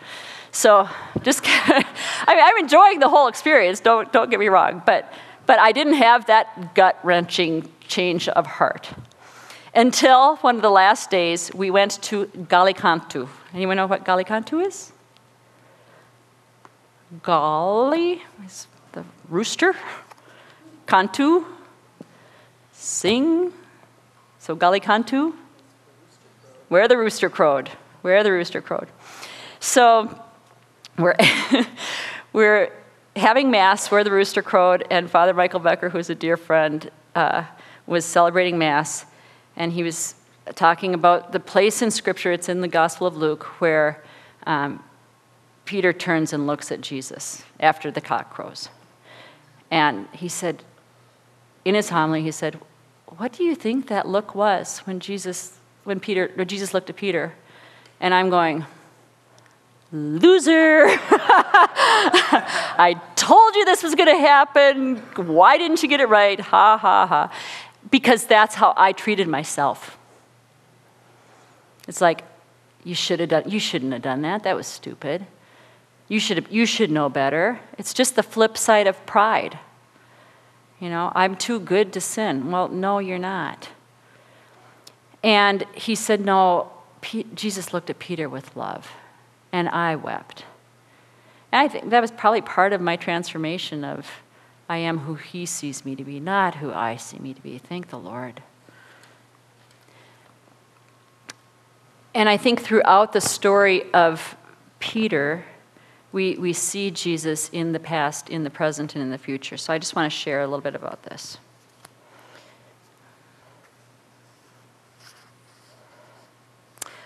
So, 0.51 0.89
just, 1.21 1.41
I 1.45 1.83
mean, 2.27 2.43
I'm 2.43 2.57
enjoying 2.57 2.99
the 2.99 3.09
whole 3.09 3.27
experience, 3.27 3.79
don't, 3.79 4.11
don't 4.11 4.29
get 4.29 4.39
me 4.39 4.47
wrong, 4.47 4.81
but, 4.85 5.11
but 5.45 5.59
I 5.59 5.71
didn't 5.71 5.95
have 5.95 6.25
that 6.27 6.73
gut 6.73 6.97
wrenching 7.03 7.69
change 7.81 8.27
of 8.29 8.45
heart. 8.45 8.89
Until 9.75 10.37
one 10.37 10.55
of 10.55 10.61
the 10.61 10.71
last 10.71 11.09
days, 11.11 11.53
we 11.53 11.69
went 11.69 12.01
to 12.03 12.25
Gallicantu. 12.25 13.29
Anyone 13.53 13.77
know 13.77 13.85
what 13.85 14.03
Gallicantu 14.03 14.65
is? 14.65 14.91
Galli 17.23 18.21
is 18.45 18.67
the 18.91 19.03
rooster. 19.29 19.75
Kantu, 20.87 21.45
sing. 22.71 23.51
So 24.39 24.55
Gallicantu, 24.55 25.33
where 26.69 26.87
the 26.87 26.97
rooster 26.97 27.29
crowed. 27.29 27.69
Where 28.01 28.23
the 28.23 28.31
rooster 28.31 28.61
crowed. 28.61 28.87
So 29.59 30.21
we're, 30.97 31.15
we're 32.33 32.71
having 33.15 33.51
Mass 33.51 33.89
where 33.91 34.03
the 34.03 34.11
rooster 34.11 34.41
crowed, 34.41 34.85
and 34.89 35.09
Father 35.09 35.33
Michael 35.33 35.59
Becker, 35.59 35.89
who's 35.89 36.09
a 36.09 36.15
dear 36.15 36.37
friend, 36.37 36.89
uh, 37.15 37.43
was 37.85 38.05
celebrating 38.05 38.57
Mass 38.57 39.05
and 39.57 39.73
he 39.73 39.83
was 39.83 40.15
talking 40.55 40.93
about 40.93 41.31
the 41.33 41.39
place 41.39 41.81
in 41.81 41.91
Scripture, 41.91 42.31
it's 42.31 42.47
in 42.47 42.61
the 42.61 42.67
Gospel 42.67 43.07
of 43.07 43.17
Luke, 43.17 43.43
where 43.59 44.01
um, 44.45 44.81
Peter 45.67 45.93
turns 45.93 46.33
and 46.33 46.47
looks 46.47 46.71
at 46.71 46.81
Jesus 46.81 47.43
after 47.59 47.91
the 47.91 48.01
cock 48.01 48.33
crows. 48.33 48.69
And 49.69 50.07
he 50.13 50.27
said, 50.27 50.63
in 51.65 51.75
his 51.75 51.89
homily, 51.89 52.23
he 52.23 52.31
said, 52.31 52.59
What 53.17 53.33
do 53.33 53.43
you 53.43 53.53
think 53.53 53.87
that 53.87 54.07
look 54.07 54.33
was 54.33 54.79
when 54.79 54.99
Jesus, 54.99 55.57
when 55.83 55.99
Peter, 55.99 56.31
when 56.33 56.47
Jesus 56.47 56.73
looked 56.73 56.89
at 56.89 56.95
Peter? 56.95 57.33
And 57.99 58.13
I'm 58.13 58.29
going, 58.29 58.65
Loser! 59.91 60.85
I 62.79 62.99
told 63.15 63.55
you 63.55 63.65
this 63.65 63.83
was 63.83 63.95
going 63.95 64.09
to 64.09 64.19
happen. 64.19 64.97
Why 65.15 65.57
didn't 65.57 65.83
you 65.83 65.89
get 65.89 65.99
it 65.99 66.09
right? 66.09 66.39
Ha 66.39 66.77
ha 66.77 67.05
ha 67.05 67.31
because 67.91 68.25
that's 68.25 68.55
how 68.55 68.73
I 68.75 68.91
treated 68.91 69.27
myself. 69.27 69.97
It's 71.87 72.01
like, 72.01 72.23
you 72.83 72.95
should 72.95 73.19
have 73.19 73.29
done, 73.29 73.43
you 73.47 73.59
shouldn't 73.59 73.93
have 73.93 74.01
done 74.01 74.21
that. 74.21 74.43
That 74.43 74.55
was 74.55 74.67
stupid. 74.67 75.25
You 76.07 76.19
should, 76.19 76.47
you 76.49 76.65
should 76.65 76.89
know 76.89 77.09
better. 77.09 77.59
It's 77.77 77.93
just 77.93 78.15
the 78.15 78.23
flip 78.23 78.57
side 78.57 78.87
of 78.87 79.05
pride. 79.05 79.59
You 80.79 80.89
know, 80.89 81.11
I'm 81.15 81.35
too 81.35 81.59
good 81.59 81.91
to 81.93 82.01
sin. 82.01 82.51
Well, 82.51 82.67
no, 82.69 82.99
you're 82.99 83.17
not. 83.17 83.69
And 85.23 85.65
he 85.73 85.95
said, 85.95 86.23
No, 86.23 86.71
Jesus 87.33 87.73
looked 87.73 87.89
at 87.89 87.99
Peter 87.99 88.29
with 88.29 88.55
love, 88.55 88.91
and 89.51 89.67
I 89.69 89.95
wept. 89.95 90.45
And 91.51 91.61
I 91.61 91.67
think 91.67 91.89
that 91.89 92.01
was 92.01 92.11
probably 92.11 92.41
part 92.41 92.73
of 92.73 92.81
my 92.81 92.95
transformation 92.95 93.83
of 93.83 94.07
I 94.69 94.77
am 94.77 94.99
who 94.99 95.15
he 95.15 95.45
sees 95.45 95.85
me 95.85 95.95
to 95.95 96.03
be, 96.03 96.19
not 96.19 96.55
who 96.55 96.71
I 96.71 96.97
see 96.97 97.17
me 97.19 97.33
to 97.33 97.41
be. 97.41 97.57
Thank 97.57 97.89
the 97.89 97.97
Lord. 97.97 98.41
And 102.13 102.27
I 102.27 102.37
think 102.37 102.61
throughout 102.61 103.13
the 103.13 103.21
story 103.21 103.91
of 103.93 104.35
Peter, 104.79 105.45
we, 106.17 106.35
we 106.35 106.51
see 106.51 106.89
Jesus 106.89 107.47
in 107.53 107.73
the 107.73 107.79
past, 107.79 108.27
in 108.27 108.43
the 108.43 108.49
present, 108.49 108.95
and 108.95 109.03
in 109.03 109.11
the 109.11 109.19
future. 109.19 109.55
So 109.55 109.71
I 109.71 109.77
just 109.77 109.95
want 109.95 110.11
to 110.11 110.17
share 110.17 110.41
a 110.41 110.47
little 110.47 110.61
bit 110.63 110.73
about 110.73 111.03
this. 111.03 111.37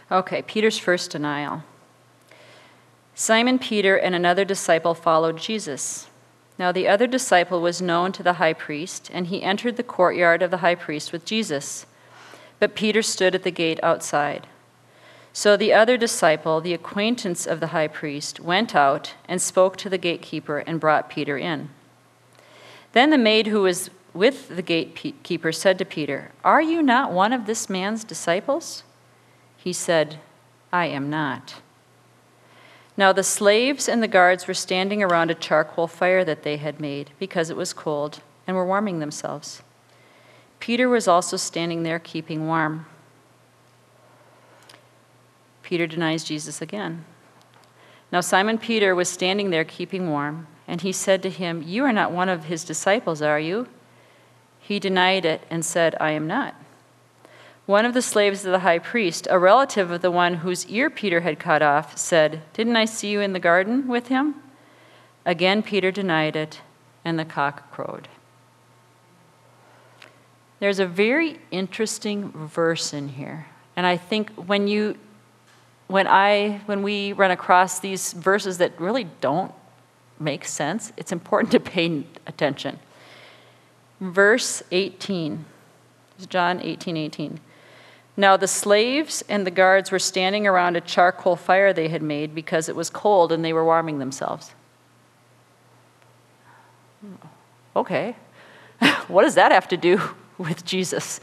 Okay, 0.10 0.42
Peter's 0.44 0.80
first 0.80 1.12
denial. 1.12 1.64
Simon 3.14 3.60
Peter 3.60 3.98
and 3.98 4.16
another 4.16 4.46
disciple 4.46 4.94
followed 4.94 5.38
Jesus. 5.38 6.08
Now 6.58 6.72
the 6.72 6.88
other 6.88 7.06
disciple 7.06 7.60
was 7.60 7.82
known 7.82 8.14
to 8.14 8.24
the 8.24 8.34
high 8.40 8.54
priest, 8.54 9.12
and 9.14 9.28
he 9.28 9.44
entered 9.44 9.76
the 9.76 9.84
courtyard 9.84 10.42
of 10.42 10.52
the 10.52 10.64
high 10.64 10.76
priest 10.76 11.12
with 11.12 11.26
Jesus. 11.26 11.86
But 12.60 12.76
Peter 12.76 13.02
stood 13.02 13.36
at 13.36 13.44
the 13.44 13.52
gate 13.52 13.82
outside. 13.84 14.48
So 15.34 15.56
the 15.56 15.74
other 15.74 15.98
disciple, 15.98 16.60
the 16.60 16.74
acquaintance 16.74 17.46
of 17.48 17.60
the 17.60 17.68
high 17.68 17.88
priest, 17.88 18.40
went 18.40 18.76
out 18.76 19.16
and 19.28 19.42
spoke 19.42 19.78
to 19.78 19.90
the 19.90 19.98
gatekeeper 19.98 20.60
and 20.60 20.80
brought 20.80 21.10
Peter 21.10 21.38
in. 21.38 21.70
Then 22.92 23.10
the 23.10 23.18
maid 23.18 23.48
who 23.48 23.62
was 23.62 23.90
with 24.14 24.56
the 24.56 24.62
gatekeeper 24.62 25.52
said 25.52 25.78
to 25.80 25.86
Peter, 25.86 26.32
Are 26.44 26.62
you 26.62 26.84
not 26.84 27.14
one 27.14 27.32
of 27.32 27.46
this 27.46 27.70
man's 27.70 28.04
disciples? 28.04 28.84
He 29.56 29.72
said, 29.72 30.20
I 30.74 30.88
am 30.88 31.10
not. 31.10 31.62
Now 32.98 33.14
the 33.14 33.24
slaves 33.24 33.88
and 33.88 34.04
the 34.04 34.08
guards 34.08 34.48
were 34.48 34.54
standing 34.54 35.02
around 35.02 35.32
a 35.32 35.36
charcoal 35.36 35.88
fire 35.88 36.26
that 36.26 36.44
they 36.44 36.58
had 36.58 36.82
made 36.82 37.12
because 37.20 37.50
it 37.50 37.56
was 37.56 37.74
cold 37.74 38.22
and 38.46 38.56
were 38.56 38.66
warming 38.66 39.00
themselves. 39.00 39.62
Peter 40.60 40.90
was 40.90 41.08
also 41.08 41.38
standing 41.38 41.84
there 41.84 42.00
keeping 42.00 42.48
warm. 42.48 42.86
Peter 45.72 45.88
denies 45.88 46.26
Jesus 46.26 46.62
again. 46.62 47.06
Now 48.12 48.20
Simon 48.20 48.58
Peter 48.58 48.94
was 48.94 49.08
standing 49.08 49.52
there 49.52 49.64
keeping 49.64 50.10
warm, 50.10 50.48
and 50.68 50.82
he 50.82 50.92
said 50.92 51.24
to 51.24 51.30
him, 51.30 51.64
You 51.66 51.86
are 51.86 51.94
not 51.94 52.12
one 52.12 52.28
of 52.28 52.44
his 52.44 52.66
disciples, 52.66 53.22
are 53.22 53.40
you? 53.40 53.70
He 54.60 54.82
denied 54.82 55.24
it 55.24 55.44
and 55.50 55.64
said, 55.64 55.96
I 55.98 56.12
am 56.12 56.28
not. 56.28 56.56
One 57.68 57.86
of 57.86 57.94
the 57.94 58.02
slaves 58.02 58.44
of 58.44 58.52
the 58.52 58.60
high 58.60 58.80
priest, 58.80 59.30
a 59.30 59.40
relative 59.40 59.92
of 59.92 60.02
the 60.02 60.12
one 60.12 60.34
whose 60.34 60.68
ear 60.68 60.90
Peter 60.90 61.22
had 61.22 61.40
cut 61.40 61.62
off, 61.62 61.98
said, 61.98 62.42
Didn't 62.52 62.76
I 62.76 62.84
see 62.84 63.08
you 63.08 63.22
in 63.22 63.32
the 63.32 63.40
garden 63.40 63.88
with 63.88 64.10
him? 64.10 64.36
Again, 65.26 65.64
Peter 65.64 65.90
denied 65.90 66.36
it, 66.36 66.60
and 67.06 67.18
the 67.18 67.24
cock 67.24 67.72
crowed. 67.72 68.10
There's 70.60 70.80
a 70.80 70.86
very 70.86 71.40
interesting 71.50 72.30
verse 72.34 72.94
in 72.94 73.08
here. 73.08 73.46
And 73.78 73.88
I 73.88 73.96
think 73.96 74.32
when 74.32 74.68
you 74.68 74.98
when 75.92 76.08
I 76.08 76.62
when 76.66 76.84
we 76.84 77.14
run 77.14 77.32
across 77.32 77.80
these 77.80 78.14
verses 78.14 78.58
that 78.60 78.80
really 78.80 79.04
don't 79.20 79.54
make 80.20 80.46
sense, 80.46 80.94
it's 80.98 81.12
important 81.12 81.52
to 81.52 81.60
pay 81.60 82.04
attention. 82.26 82.80
Verse 84.00 84.64
18. 84.72 85.46
John 86.30 86.62
18, 86.62 86.98
18. 86.98 87.40
Now 88.16 88.38
the 88.38 88.48
slaves 88.48 89.24
and 89.28 89.46
the 89.46 89.52
guards 89.52 89.92
were 89.92 90.00
standing 90.00 90.46
around 90.46 90.76
a 90.76 90.82
charcoal 90.82 91.36
fire 91.36 91.74
they 91.74 91.88
had 91.88 92.02
made 92.02 92.36
because 92.36 92.70
it 92.70 92.76
was 92.76 92.90
cold 92.90 93.32
and 93.32 93.44
they 93.44 93.54
were 93.54 93.66
warming 93.66 94.00
themselves. 94.00 94.54
Okay. 97.76 98.16
what 99.08 99.24
does 99.24 99.36
that 99.36 99.52
have 99.52 99.68
to 99.70 99.78
do 99.78 100.00
with 100.38 100.64
Jesus 100.66 101.20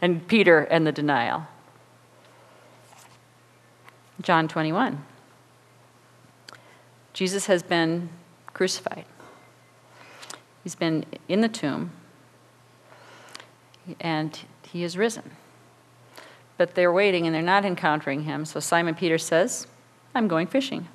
and 0.00 0.26
Peter 0.26 0.60
and 0.60 0.86
the 0.86 0.92
denial? 0.92 1.46
John 4.22 4.48
21. 4.48 5.04
Jesus 7.12 7.46
has 7.46 7.62
been 7.62 8.08
crucified. 8.54 9.04
He's 10.62 10.74
been 10.74 11.04
in 11.28 11.40
the 11.40 11.48
tomb 11.48 11.90
and 14.00 14.38
he 14.62 14.84
is 14.84 14.96
risen 14.96 15.32
but 16.62 16.76
they're 16.76 16.92
waiting 16.92 17.26
and 17.26 17.34
they're 17.34 17.42
not 17.42 17.64
encountering 17.64 18.22
him. 18.22 18.44
So 18.44 18.60
Simon 18.60 18.94
Peter 18.94 19.18
says, 19.18 19.66
I'm 20.14 20.28
going 20.28 20.46
fishing. 20.46 20.86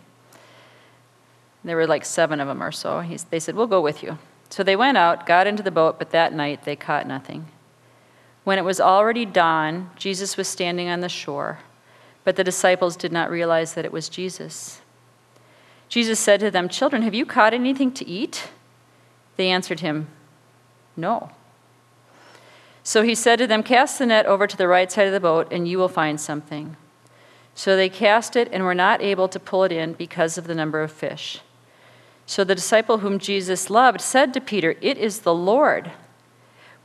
There 1.61 1.75
were 1.75 1.87
like 1.87 2.05
seven 2.05 2.39
of 2.39 2.47
them 2.47 2.63
or 2.63 2.71
so. 2.71 3.01
He's, 3.01 3.25
they 3.25 3.41
said, 3.41 3.53
We'll 3.53 3.67
go 3.67 3.81
with 3.81 4.01
you. 4.01 4.17
So 4.49 4.63
they 4.63 4.77
went 4.77 4.97
out, 4.97 5.25
got 5.25 5.45
into 5.45 5.61
the 5.61 5.69
boat, 5.69 5.99
but 5.99 6.11
that 6.11 6.31
night 6.31 6.63
they 6.63 6.77
caught 6.77 7.05
nothing. 7.05 7.47
When 8.45 8.57
it 8.57 8.63
was 8.63 8.79
already 8.79 9.25
dawn, 9.25 9.89
Jesus 9.97 10.37
was 10.37 10.47
standing 10.47 10.87
on 10.87 11.01
the 11.01 11.09
shore, 11.09 11.59
but 12.27 12.35
the 12.35 12.43
disciples 12.43 12.97
did 12.97 13.13
not 13.13 13.31
realize 13.31 13.73
that 13.73 13.85
it 13.85 13.91
was 13.93 14.09
Jesus. 14.09 14.81
Jesus 15.87 16.19
said 16.19 16.41
to 16.41 16.51
them, 16.51 16.67
Children, 16.67 17.03
have 17.03 17.13
you 17.13 17.25
caught 17.25 17.53
anything 17.53 17.89
to 17.93 18.05
eat? 18.05 18.49
They 19.37 19.49
answered 19.49 19.79
him, 19.79 20.09
No. 20.97 21.29
So 22.83 23.01
he 23.01 23.15
said 23.15 23.39
to 23.39 23.47
them, 23.47 23.63
Cast 23.63 23.97
the 23.97 24.05
net 24.05 24.25
over 24.25 24.45
to 24.45 24.57
the 24.57 24.67
right 24.67 24.91
side 24.91 25.07
of 25.07 25.13
the 25.13 25.21
boat, 25.21 25.47
and 25.53 25.69
you 25.69 25.77
will 25.77 25.87
find 25.87 26.19
something. 26.19 26.75
So 27.55 27.77
they 27.77 27.87
cast 27.87 28.35
it 28.35 28.49
and 28.51 28.65
were 28.65 28.75
not 28.75 29.01
able 29.01 29.29
to 29.29 29.39
pull 29.39 29.63
it 29.63 29.71
in 29.71 29.93
because 29.93 30.37
of 30.37 30.47
the 30.47 30.55
number 30.55 30.81
of 30.81 30.91
fish. 30.91 31.39
So 32.25 32.43
the 32.43 32.55
disciple 32.55 32.97
whom 32.97 33.19
Jesus 33.19 33.69
loved 33.69 34.01
said 34.01 34.33
to 34.33 34.41
Peter, 34.41 34.75
It 34.81 34.97
is 34.97 35.21
the 35.21 35.33
Lord. 35.33 35.93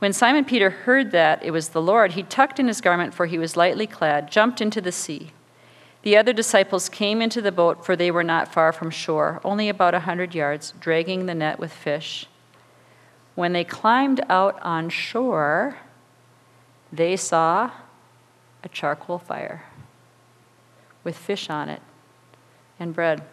When 0.03 0.11
Simon 0.11 0.43
Peter 0.43 0.69
heard 0.69 1.11
that 1.11 1.45
it 1.45 1.51
was 1.51 1.69
the 1.69 1.81
Lord, 1.81 2.11
he 2.11 2.23
tucked 2.23 2.59
in 2.59 2.67
his 2.67 2.81
garment, 2.81 3.13
for 3.13 3.25
he 3.25 3.37
was 3.37 3.55
lightly 3.55 3.87
clad, 3.87 4.29
jumped 4.29 4.59
into 4.59 4.81
the 4.81 4.91
sea. 4.91 5.31
The 6.01 6.17
other 6.17 6.33
disciples 6.33 6.89
came 6.89 7.21
into 7.21 7.41
the 7.41 7.53
boat, 7.53 7.85
for 7.85 7.95
they 7.95 8.11
were 8.11 8.21
not 8.21 8.53
far 8.53 8.73
from 8.73 8.89
shore, 8.89 9.39
only 9.45 9.69
about 9.69 9.93
a 9.93 10.01
hundred 10.01 10.35
yards, 10.35 10.73
dragging 10.77 11.25
the 11.25 11.33
net 11.33 11.57
with 11.57 11.71
fish. 11.71 12.25
When 13.35 13.53
they 13.53 13.63
climbed 13.63 14.19
out 14.27 14.61
on 14.61 14.89
shore, 14.89 15.77
they 16.91 17.15
saw 17.15 17.71
a 18.61 18.67
charcoal 18.67 19.19
fire 19.19 19.63
with 21.05 21.15
fish 21.15 21.49
on 21.49 21.69
it 21.69 21.81
and 22.77 22.93
bread. 22.93 23.23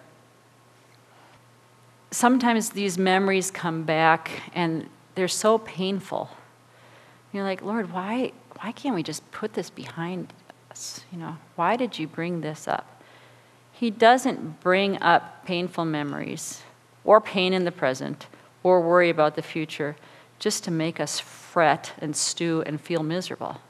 Sometimes 2.12 2.70
these 2.70 2.96
memories 2.96 3.50
come 3.50 3.82
back 3.82 4.52
and 4.54 4.88
they're 5.16 5.26
so 5.26 5.58
painful. 5.58 6.30
You're 7.32 7.44
like, 7.44 7.62
Lord, 7.62 7.92
why, 7.92 8.32
why 8.60 8.72
can't 8.72 8.94
we 8.94 9.02
just 9.02 9.28
put 9.30 9.54
this 9.54 9.70
behind 9.70 10.32
us? 10.70 11.04
You 11.12 11.18
know, 11.18 11.36
why 11.56 11.76
did 11.76 11.98
you 11.98 12.06
bring 12.06 12.40
this 12.40 12.66
up? 12.66 13.02
He 13.72 13.90
doesn't 13.90 14.60
bring 14.60 15.00
up 15.00 15.44
painful 15.46 15.84
memories 15.84 16.62
or 17.04 17.20
pain 17.20 17.52
in 17.52 17.64
the 17.64 17.72
present 17.72 18.26
or 18.62 18.80
worry 18.80 19.08
about 19.08 19.36
the 19.36 19.42
future 19.42 19.96
just 20.38 20.64
to 20.64 20.70
make 20.70 21.00
us 21.00 21.20
fret 21.20 21.92
and 21.98 22.16
stew 22.16 22.62
and 22.66 22.80
feel 22.80 23.02
miserable. 23.02 23.60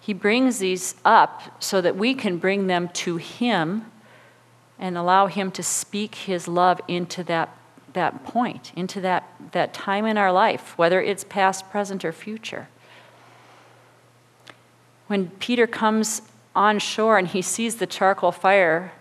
He 0.00 0.12
brings 0.12 0.58
these 0.58 0.94
up 1.04 1.62
so 1.62 1.80
that 1.80 1.96
we 1.96 2.14
can 2.14 2.38
bring 2.38 2.66
them 2.66 2.88
to 2.88 3.16
Him 3.16 3.90
and 4.78 4.96
allow 4.96 5.26
Him 5.26 5.50
to 5.52 5.62
speak 5.62 6.14
His 6.14 6.48
love 6.48 6.80
into 6.88 7.22
that, 7.24 7.56
that 7.92 8.24
point, 8.24 8.72
into 8.76 9.00
that, 9.00 9.32
that 9.52 9.72
time 9.74 10.06
in 10.06 10.16
our 10.16 10.32
life, 10.32 10.76
whether 10.78 11.00
it's 11.00 11.24
past, 11.24 11.70
present, 11.70 12.04
or 12.04 12.12
future. 12.12 12.68
When 15.06 15.30
Peter 15.30 15.66
comes 15.66 16.22
on 16.54 16.78
shore 16.78 17.18
and 17.18 17.28
he 17.28 17.42
sees 17.42 17.76
the 17.76 17.86
charcoal 17.86 18.32
fire, 18.32 18.92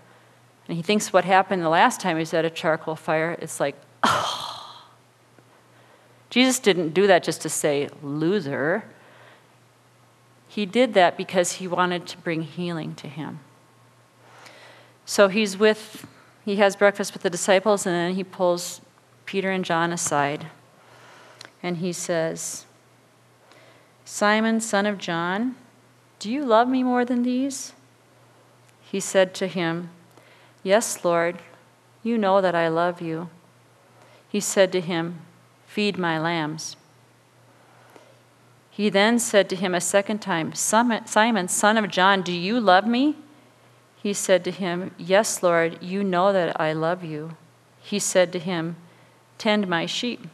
and 0.68 0.78
he 0.78 0.84
thinks 0.84 1.12
what 1.12 1.26
happened 1.26 1.64
the 1.64 1.70
last 1.70 2.00
time 2.00 2.18
he 2.18 2.22
was 2.22 2.34
at 2.34 2.46
a 2.46 2.50
charcoal 2.50 2.96
fire, 2.96 3.38
it's 3.42 3.60
like, 3.60 3.76
oh, 4.04 4.86
Jesus 6.30 6.60
didn't 6.60 6.94
do 6.94 7.08
that 7.08 7.24
just 7.24 7.42
to 7.42 7.50
say, 7.50 7.90
loser. 8.04 8.84
He 10.48 10.66
did 10.66 10.94
that 10.94 11.18
because 11.18 11.54
he 11.54 11.68
wanted 11.68 12.06
to 12.08 12.18
bring 12.18 12.44
healing 12.44 12.96
to 12.96 13.08
him. 13.08 13.40
So 15.06 15.28
he's 15.28 15.58
with, 15.58 16.06
he 16.50 16.56
has 16.56 16.76
breakfast 16.76 17.14
with 17.14 17.22
the 17.22 17.30
disciples, 17.30 17.86
and 17.86 17.94
then 17.94 18.16
he 18.16 18.24
pulls 18.24 18.82
Peter 19.28 19.52
and 19.52 19.64
John 19.64 19.94
aside. 19.94 20.48
And 21.62 21.78
he 21.78 21.94
says, 21.94 22.66
Simon, 24.04 24.60
son 24.60 24.88
of 24.88 24.98
John, 24.98 25.56
do 26.18 26.32
you 26.32 26.44
love 26.44 26.68
me 26.68 26.82
more 26.82 27.06
than 27.06 27.22
these? 27.22 27.74
He 28.82 29.00
said 29.00 29.36
to 29.36 29.46
him, 29.46 29.92
Yes, 30.64 31.06
Lord, 31.06 31.38
you 32.02 32.18
know 32.18 32.42
that 32.42 32.56
I 32.56 32.68
love 32.68 33.00
you. 33.00 33.30
He 34.28 34.40
said 34.40 34.72
to 34.72 34.82
him, 34.82 35.22
Feed 35.68 36.00
my 36.00 36.20
lambs. 36.20 36.78
He 38.72 38.90
then 38.90 39.20
said 39.20 39.50
to 39.50 39.56
him 39.56 39.76
a 39.76 39.82
second 39.82 40.18
time, 40.18 40.56
Simon, 40.56 41.48
son 41.48 41.78
of 41.78 41.92
John, 41.92 42.24
do 42.24 42.34
you 42.34 42.60
love 42.60 42.88
me? 42.88 43.18
He 44.02 44.14
said 44.14 44.46
to 44.46 44.52
him, 44.52 44.92
Yes, 44.98 45.44
Lord, 45.44 45.84
you 45.84 46.04
know 46.04 46.32
that 46.32 46.60
I 46.60 46.72
love 46.72 47.04
you. 47.04 47.36
He 47.82 48.00
said 48.00 48.32
to 48.34 48.40
him, 48.40 48.78
Tend 49.38 49.68
my 49.68 49.86
sheep. 49.86 50.28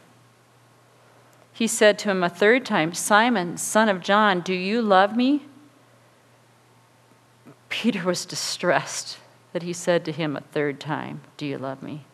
He 1.52 1.66
said 1.66 1.98
to 2.00 2.10
him 2.10 2.22
a 2.22 2.28
third 2.28 2.64
time, 2.64 2.94
Simon, 2.94 3.56
son 3.56 3.88
of 3.88 4.00
John, 4.00 4.40
do 4.40 4.54
you 4.54 4.82
love 4.82 5.16
me? 5.16 5.42
Peter 7.68 8.04
was 8.04 8.24
distressed 8.24 9.18
that 9.52 9.62
he 9.62 9.72
said 9.72 10.04
to 10.04 10.12
him 10.12 10.36
a 10.36 10.42
third 10.42 10.78
time, 10.78 11.22
Do 11.36 11.46
you 11.46 11.58
love 11.58 11.82
me? 11.82 12.04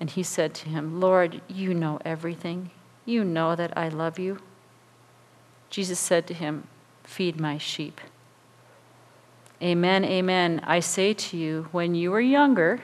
And 0.00 0.10
he 0.10 0.22
said 0.22 0.54
to 0.54 0.70
him, 0.70 0.98
Lord, 0.98 1.40
you 1.46 1.74
know 1.74 2.00
everything. 2.04 2.70
You 3.04 3.22
know 3.22 3.54
that 3.54 3.76
I 3.76 3.88
love 3.88 4.18
you. 4.18 4.40
Jesus 5.68 6.00
said 6.00 6.26
to 6.26 6.34
him, 6.34 6.66
Feed 7.04 7.38
my 7.38 7.58
sheep. 7.58 8.00
Amen, 9.62 10.04
amen. 10.04 10.62
I 10.64 10.80
say 10.80 11.12
to 11.12 11.36
you, 11.36 11.68
when 11.70 11.94
you 11.94 12.10
were 12.10 12.20
younger, 12.20 12.80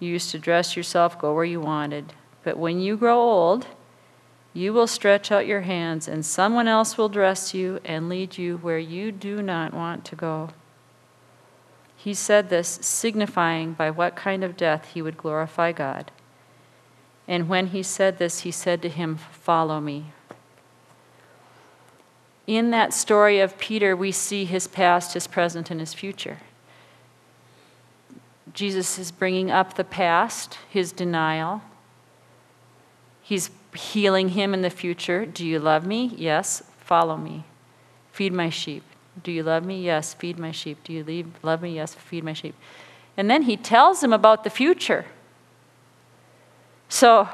you 0.00 0.10
used 0.10 0.30
to 0.30 0.38
dress 0.38 0.74
yourself, 0.76 1.18
go 1.18 1.34
where 1.34 1.44
you 1.44 1.60
wanted. 1.60 2.14
But 2.44 2.56
when 2.56 2.80
you 2.80 2.96
grow 2.96 3.18
old, 3.18 3.66
you 4.54 4.72
will 4.72 4.86
stretch 4.86 5.30
out 5.30 5.46
your 5.46 5.62
hands, 5.62 6.08
and 6.08 6.24
someone 6.24 6.66
else 6.66 6.96
will 6.96 7.10
dress 7.10 7.52
you 7.52 7.78
and 7.84 8.08
lead 8.08 8.38
you 8.38 8.56
where 8.58 8.78
you 8.78 9.12
do 9.12 9.42
not 9.42 9.74
want 9.74 10.04
to 10.06 10.16
go. 10.16 10.48
He 11.94 12.14
said 12.14 12.48
this, 12.48 12.78
signifying 12.80 13.74
by 13.74 13.90
what 13.90 14.16
kind 14.16 14.44
of 14.44 14.56
death 14.56 14.92
he 14.94 15.02
would 15.02 15.18
glorify 15.18 15.72
God. 15.72 16.10
And 17.28 17.48
when 17.48 17.68
he 17.68 17.82
said 17.82 18.18
this, 18.18 18.40
he 18.40 18.50
said 18.50 18.80
to 18.82 18.88
him, 18.88 19.16
Follow 19.16 19.80
me 19.80 20.12
in 22.46 22.70
that 22.70 22.94
story 22.94 23.40
of 23.40 23.58
Peter, 23.58 23.96
we 23.96 24.12
see 24.12 24.44
his 24.44 24.68
past, 24.68 25.14
his 25.14 25.26
present, 25.26 25.70
and 25.70 25.80
his 25.80 25.94
future. 25.94 26.38
Jesus 28.54 28.98
is 28.98 29.10
bringing 29.10 29.50
up 29.50 29.74
the 29.74 29.84
past, 29.84 30.58
his 30.70 30.92
denial. 30.92 31.62
He's 33.20 33.50
healing 33.74 34.30
him 34.30 34.54
in 34.54 34.62
the 34.62 34.70
future. 34.70 35.26
Do 35.26 35.44
you 35.44 35.58
love 35.58 35.84
me? 35.84 36.14
Yes. 36.16 36.62
Follow 36.78 37.16
me. 37.16 37.44
Feed 38.12 38.32
my 38.32 38.48
sheep. 38.48 38.82
Do 39.22 39.32
you 39.32 39.42
love 39.42 39.64
me? 39.64 39.82
Yes. 39.82 40.14
Feed 40.14 40.38
my 40.38 40.52
sheep. 40.52 40.78
Do 40.84 40.92
you 40.92 41.04
leave, 41.04 41.26
love 41.42 41.60
me? 41.60 41.74
Yes. 41.74 41.94
Feed 41.94 42.24
my 42.24 42.32
sheep. 42.32 42.54
And 43.16 43.28
then 43.28 43.42
he 43.42 43.56
tells 43.56 44.02
him 44.02 44.12
about 44.12 44.44
the 44.44 44.50
future. 44.50 45.04
So 46.88 47.28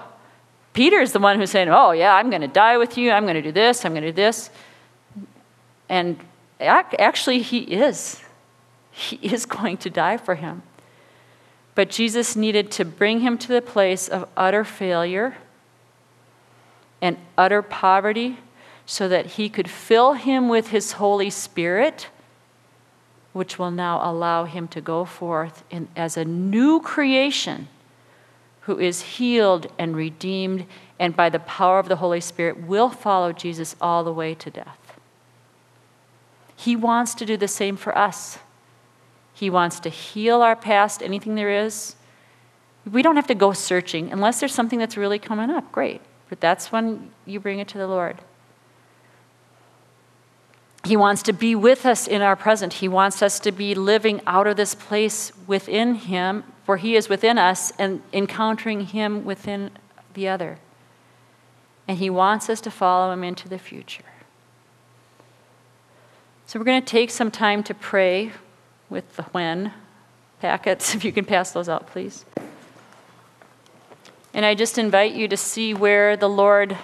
Peter 0.72 1.00
is 1.00 1.12
the 1.12 1.20
one 1.20 1.38
who's 1.38 1.50
saying, 1.50 1.68
Oh, 1.68 1.90
yeah, 1.92 2.14
I'm 2.14 2.30
going 2.30 2.42
to 2.42 2.48
die 2.48 2.78
with 2.78 2.96
you. 2.96 3.10
I'm 3.10 3.24
going 3.24 3.34
to 3.34 3.42
do 3.42 3.52
this. 3.52 3.84
I'm 3.84 3.92
going 3.92 4.02
to 4.02 4.10
do 4.10 4.16
this. 4.16 4.50
And 5.92 6.18
actually, 6.58 7.42
he 7.42 7.58
is. 7.58 8.22
He 8.90 9.16
is 9.16 9.44
going 9.58 9.76
to 9.76 9.90
die 9.90 10.16
for 10.16 10.36
him. 10.36 10.62
But 11.74 11.90
Jesus 11.90 12.34
needed 12.34 12.70
to 12.72 12.84
bring 12.86 13.20
him 13.20 13.36
to 13.36 13.48
the 13.48 13.60
place 13.60 14.08
of 14.08 14.26
utter 14.34 14.64
failure 14.64 15.36
and 17.02 17.18
utter 17.36 17.60
poverty 17.60 18.38
so 18.86 19.06
that 19.06 19.26
he 19.26 19.50
could 19.50 19.68
fill 19.68 20.14
him 20.14 20.48
with 20.48 20.68
his 20.68 20.92
Holy 20.92 21.28
Spirit, 21.28 22.08
which 23.34 23.58
will 23.58 23.70
now 23.70 24.00
allow 24.02 24.44
him 24.44 24.68
to 24.68 24.80
go 24.80 25.04
forth 25.04 25.62
in, 25.70 25.88
as 25.94 26.16
a 26.16 26.24
new 26.24 26.80
creation 26.80 27.68
who 28.62 28.78
is 28.78 29.02
healed 29.02 29.66
and 29.78 29.94
redeemed, 29.94 30.64
and 30.98 31.14
by 31.14 31.28
the 31.28 31.40
power 31.40 31.78
of 31.78 31.88
the 31.88 31.96
Holy 31.96 32.20
Spirit 32.20 32.62
will 32.62 32.88
follow 32.88 33.32
Jesus 33.32 33.76
all 33.78 34.04
the 34.04 34.12
way 34.12 34.34
to 34.34 34.50
death. 34.50 34.81
He 36.56 36.76
wants 36.76 37.14
to 37.16 37.26
do 37.26 37.36
the 37.36 37.48
same 37.48 37.76
for 37.76 37.96
us. 37.96 38.38
He 39.32 39.50
wants 39.50 39.80
to 39.80 39.88
heal 39.88 40.42
our 40.42 40.54
past, 40.56 41.02
anything 41.02 41.34
there 41.34 41.64
is. 41.64 41.96
We 42.90 43.02
don't 43.02 43.16
have 43.16 43.26
to 43.28 43.34
go 43.34 43.52
searching 43.52 44.12
unless 44.12 44.40
there's 44.40 44.54
something 44.54 44.78
that's 44.78 44.96
really 44.96 45.18
coming 45.18 45.50
up. 45.50 45.70
Great. 45.72 46.00
But 46.28 46.40
that's 46.40 46.72
when 46.72 47.10
you 47.26 47.40
bring 47.40 47.58
it 47.58 47.68
to 47.68 47.78
the 47.78 47.86
Lord. 47.86 48.18
He 50.84 50.96
wants 50.96 51.22
to 51.24 51.32
be 51.32 51.54
with 51.54 51.86
us 51.86 52.08
in 52.08 52.22
our 52.22 52.34
present. 52.34 52.74
He 52.74 52.88
wants 52.88 53.22
us 53.22 53.38
to 53.40 53.52
be 53.52 53.74
living 53.74 54.20
out 54.26 54.46
of 54.46 54.56
this 54.56 54.74
place 54.74 55.32
within 55.46 55.94
Him, 55.94 56.44
for 56.64 56.76
He 56.76 56.96
is 56.96 57.08
within 57.08 57.38
us, 57.38 57.72
and 57.78 58.02
encountering 58.12 58.86
Him 58.86 59.24
within 59.24 59.70
the 60.14 60.26
other. 60.26 60.58
And 61.86 61.98
He 61.98 62.10
wants 62.10 62.50
us 62.50 62.60
to 62.62 62.70
follow 62.70 63.12
Him 63.12 63.22
into 63.22 63.48
the 63.48 63.58
future. 63.58 64.02
So 66.52 66.58
we're 66.58 66.66
going 66.66 66.82
to 66.82 66.86
take 66.86 67.08
some 67.08 67.30
time 67.30 67.62
to 67.62 67.72
pray 67.72 68.30
with 68.90 69.16
the 69.16 69.22
when 69.22 69.72
packets, 70.38 70.94
if 70.94 71.02
you 71.02 71.10
can 71.10 71.24
pass 71.24 71.52
those 71.52 71.66
out, 71.66 71.86
please. 71.86 72.26
And 74.34 74.44
I 74.44 74.54
just 74.54 74.76
invite 74.76 75.14
you 75.14 75.28
to 75.28 75.36
see 75.38 75.72
where 75.72 76.14
the 76.14 76.28
Lord 76.28 76.76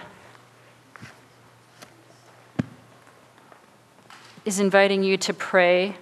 is 4.47 4.59
inviting 4.59 5.03
you 5.03 5.19
to 5.19 5.35
pray. 5.35 5.97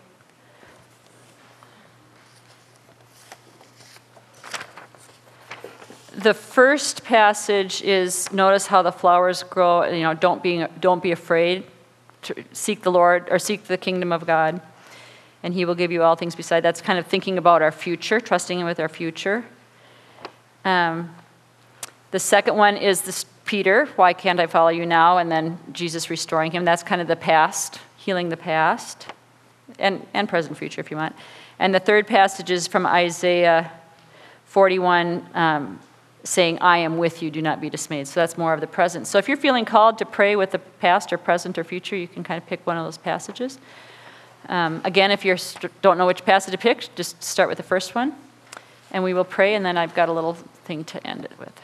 The 6.14 6.34
first 6.34 7.02
passage 7.02 7.82
is 7.82 8.32
notice 8.32 8.68
how 8.68 8.82
the 8.82 8.92
flowers 8.92 9.42
grow, 9.42 9.90
you 9.90 10.04
know, 10.04 10.14
don't 10.14 10.40
be, 10.40 10.64
don't 10.78 11.02
be 11.02 11.10
afraid 11.10 11.64
seek 12.52 12.82
the 12.82 12.92
Lord 12.92 13.28
or 13.30 13.38
seek 13.38 13.64
the 13.64 13.78
kingdom 13.78 14.12
of 14.12 14.26
God, 14.26 14.60
and 15.42 15.54
He 15.54 15.64
will 15.64 15.74
give 15.74 15.92
you 15.92 16.02
all 16.02 16.16
things 16.16 16.34
beside. 16.34 16.60
That's 16.60 16.80
kind 16.80 16.98
of 16.98 17.06
thinking 17.06 17.38
about 17.38 17.62
our 17.62 17.72
future, 17.72 18.20
trusting 18.20 18.58
Him 18.58 18.66
with 18.66 18.80
our 18.80 18.88
future. 18.88 19.44
Um, 20.64 21.14
the 22.10 22.18
second 22.18 22.56
one 22.56 22.76
is 22.76 23.02
this 23.02 23.24
Peter, 23.46 23.86
why 23.94 24.12
can't 24.12 24.40
I 24.40 24.48
follow 24.48 24.68
you 24.68 24.84
now? 24.84 25.18
And 25.18 25.30
then 25.30 25.58
Jesus 25.72 26.10
restoring 26.10 26.50
him. 26.50 26.64
That's 26.64 26.82
kind 26.82 27.00
of 27.00 27.06
the 27.06 27.16
past, 27.16 27.80
healing 27.96 28.28
the 28.28 28.36
past, 28.36 29.06
and, 29.78 30.04
and 30.12 30.28
present 30.28 30.58
future 30.58 30.80
if 30.80 30.90
you 30.90 30.96
want. 30.96 31.14
And 31.58 31.74
the 31.74 31.80
third 31.80 32.06
passage 32.06 32.50
is 32.50 32.66
from 32.66 32.84
Isaiah 32.86 33.70
41, 34.46 35.28
um, 35.34 35.80
saying, 36.26 36.58
I 36.60 36.78
am 36.78 36.98
with 36.98 37.22
you, 37.22 37.30
do 37.30 37.40
not 37.40 37.60
be 37.60 37.70
dismayed. 37.70 38.08
So 38.08 38.20
that's 38.20 38.36
more 38.36 38.52
of 38.52 38.60
the 38.60 38.66
present. 38.66 39.06
So 39.06 39.18
if 39.18 39.28
you're 39.28 39.36
feeling 39.36 39.64
called 39.64 39.98
to 39.98 40.04
pray 40.04 40.36
with 40.36 40.50
the 40.50 40.58
past 40.58 41.12
or 41.12 41.18
present 41.18 41.56
or 41.56 41.64
future, 41.64 41.96
you 41.96 42.08
can 42.08 42.24
kind 42.24 42.40
of 42.40 42.46
pick 42.48 42.66
one 42.66 42.76
of 42.76 42.84
those 42.84 42.98
passages. 42.98 43.58
Um, 44.48 44.80
again, 44.84 45.10
if 45.10 45.24
you 45.24 45.36
st- 45.36 45.72
don't 45.82 45.98
know 45.98 46.06
which 46.06 46.24
passage 46.24 46.52
to 46.52 46.58
pick, 46.58 46.88
just 46.94 47.22
start 47.22 47.48
with 47.48 47.58
the 47.58 47.64
first 47.64 47.94
one. 47.94 48.14
And 48.90 49.02
we 49.02 49.14
will 49.14 49.24
pray, 49.24 49.54
and 49.54 49.64
then 49.64 49.76
I've 49.76 49.94
got 49.94 50.08
a 50.08 50.12
little 50.12 50.34
thing 50.34 50.84
to 50.84 51.04
end 51.06 51.24
it 51.24 51.32
with. 51.38 51.60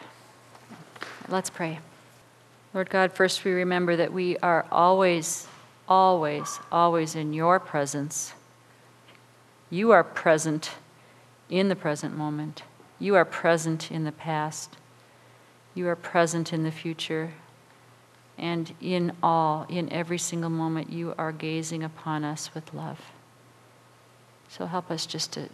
Let's 1.28 1.50
pray. 1.50 1.78
Lord 2.74 2.90
God, 2.90 3.12
first 3.12 3.44
we 3.44 3.52
remember 3.52 3.96
that 3.96 4.12
we 4.12 4.36
are 4.38 4.66
always, 4.72 5.46
always, 5.88 6.58
always 6.70 7.14
in 7.14 7.32
your 7.32 7.60
presence. 7.60 8.32
You 9.70 9.90
are 9.92 10.04
present 10.04 10.70
in 11.48 11.68
the 11.68 11.76
present 11.76 12.16
moment. 12.16 12.62
You 13.02 13.16
are 13.16 13.24
present 13.24 13.90
in 13.90 14.04
the 14.04 14.12
past. 14.12 14.76
You 15.74 15.88
are 15.88 15.96
present 15.96 16.52
in 16.52 16.62
the 16.62 16.70
future. 16.70 17.32
And 18.38 18.72
in 18.80 19.16
all, 19.20 19.66
in 19.68 19.92
every 19.92 20.18
single 20.18 20.50
moment, 20.50 20.92
you 20.92 21.12
are 21.18 21.32
gazing 21.32 21.82
upon 21.82 22.22
us 22.22 22.54
with 22.54 22.72
love. 22.72 23.00
So 24.48 24.66
help 24.66 24.88
us 24.88 25.04
just 25.04 25.32
to 25.32 25.48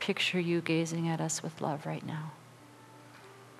picture 0.00 0.40
you 0.40 0.60
gazing 0.60 1.08
at 1.08 1.20
us 1.20 1.44
with 1.44 1.60
love 1.60 1.86
right 1.86 2.04
now. 2.04 2.32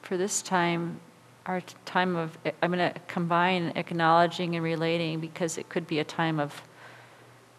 For 0.03 0.17
this 0.17 0.43
time, 0.43 0.99
our 1.47 1.61
time 1.85 2.17
of, 2.17 2.37
I'm 2.61 2.73
going 2.73 2.93
to 2.93 2.99
combine 3.07 3.75
acknowledging 3.77 4.57
and 4.57 4.65
relating 4.65 5.21
because 5.21 5.57
it 5.57 5.69
could 5.69 5.87
be 5.87 6.01
a 6.01 6.05
time 6.05 6.41
of 6.41 6.61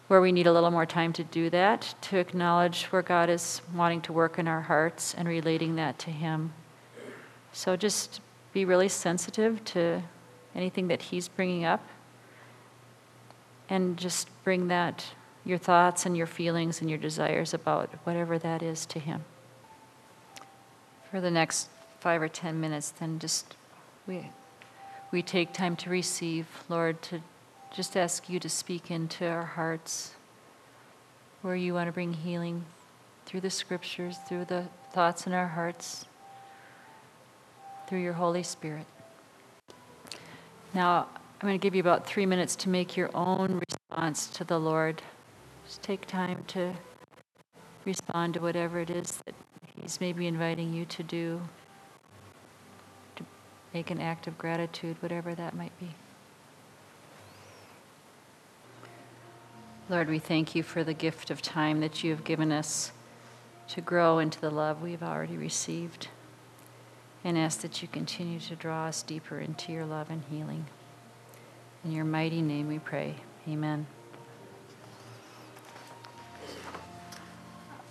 where 0.08 0.20
we 0.20 0.30
need 0.30 0.46
a 0.46 0.52
little 0.52 0.70
more 0.70 0.86
time 0.86 1.12
to 1.14 1.24
do 1.24 1.50
that, 1.50 1.94
to 2.00 2.18
acknowledge 2.18 2.84
where 2.86 3.02
God 3.02 3.28
is 3.28 3.60
wanting 3.74 4.00
to 4.02 4.12
work 4.12 4.38
in 4.38 4.46
our 4.46 4.62
hearts 4.62 5.14
and 5.14 5.26
relating 5.26 5.74
that 5.76 5.98
to 6.00 6.10
Him. 6.10 6.52
So 7.52 7.76
just 7.76 8.20
be 8.52 8.64
really 8.64 8.88
sensitive 8.88 9.64
to 9.64 10.02
anything 10.54 10.88
that 10.88 11.02
He's 11.02 11.28
bringing 11.28 11.64
up 11.64 11.84
and 13.68 13.96
just 13.96 14.28
bring 14.44 14.68
that, 14.68 15.04
your 15.44 15.58
thoughts 15.58 16.06
and 16.06 16.16
your 16.16 16.26
feelings 16.26 16.80
and 16.80 16.88
your 16.88 16.98
desires 16.98 17.52
about 17.52 17.90
whatever 18.04 18.38
that 18.38 18.62
is 18.62 18.86
to 18.86 19.00
Him. 19.00 19.24
For 21.10 21.20
the 21.20 21.30
next 21.30 21.68
five 21.98 22.22
or 22.22 22.28
ten 22.28 22.60
minutes, 22.60 22.90
then 22.90 23.18
just 23.18 23.56
we, 24.06 24.30
we 25.10 25.22
take 25.22 25.52
time 25.52 25.74
to 25.76 25.90
receive, 25.90 26.46
Lord, 26.68 27.02
to 27.02 27.20
just 27.74 27.96
ask 27.96 28.28
you 28.28 28.40
to 28.40 28.48
speak 28.48 28.90
into 28.90 29.26
our 29.26 29.44
hearts 29.44 30.14
where 31.42 31.56
you 31.56 31.74
want 31.74 31.88
to 31.88 31.92
bring 31.92 32.12
healing 32.14 32.64
through 33.26 33.40
the 33.40 33.50
scriptures, 33.50 34.18
through 34.28 34.44
the 34.46 34.64
thoughts 34.92 35.26
in 35.26 35.32
our 35.32 35.48
hearts. 35.48 36.06
through 37.86 38.00
your 38.00 38.14
Holy 38.14 38.42
Spirit. 38.42 38.86
Now, 40.74 41.08
I'm 41.40 41.48
going 41.48 41.58
to 41.58 41.62
give 41.62 41.74
you 41.74 41.80
about 41.80 42.06
three 42.06 42.26
minutes 42.26 42.56
to 42.56 42.68
make 42.68 42.96
your 42.96 43.10
own 43.14 43.60
response 43.60 44.28
to 44.28 44.44
the 44.44 44.58
Lord. 44.58 45.02
Just 45.66 45.82
take 45.82 46.06
time 46.06 46.44
to 46.48 46.72
respond 47.84 48.34
to 48.34 48.40
whatever 48.40 48.80
it 48.80 48.90
is 48.90 49.12
that 49.26 49.34
He's 49.80 50.00
maybe 50.00 50.26
inviting 50.26 50.72
you 50.72 50.84
to 50.86 51.02
do, 51.02 51.40
to 53.16 53.24
make 53.74 53.90
an 53.90 54.00
act 54.00 54.26
of 54.26 54.38
gratitude, 54.38 54.96
whatever 55.00 55.34
that 55.34 55.54
might 55.54 55.78
be. 55.78 55.94
Lord, 59.88 60.08
we 60.08 60.18
thank 60.18 60.56
you 60.56 60.64
for 60.64 60.82
the 60.82 60.94
gift 60.94 61.30
of 61.30 61.40
time 61.40 61.78
that 61.78 62.02
you 62.02 62.10
have 62.10 62.24
given 62.24 62.50
us 62.50 62.90
to 63.68 63.80
grow 63.80 64.18
into 64.18 64.40
the 64.40 64.50
love 64.50 64.82
we've 64.82 65.02
already 65.02 65.36
received 65.36 66.08
and 67.22 67.38
ask 67.38 67.60
that 67.60 67.82
you 67.82 67.86
continue 67.86 68.40
to 68.40 68.56
draw 68.56 68.86
us 68.86 69.04
deeper 69.04 69.38
into 69.38 69.70
your 69.70 69.86
love 69.86 70.10
and 70.10 70.24
healing. 70.28 70.66
In 71.84 71.92
your 71.92 72.04
mighty 72.04 72.42
name 72.42 72.66
we 72.66 72.80
pray. 72.80 73.14
Amen. 73.46 73.86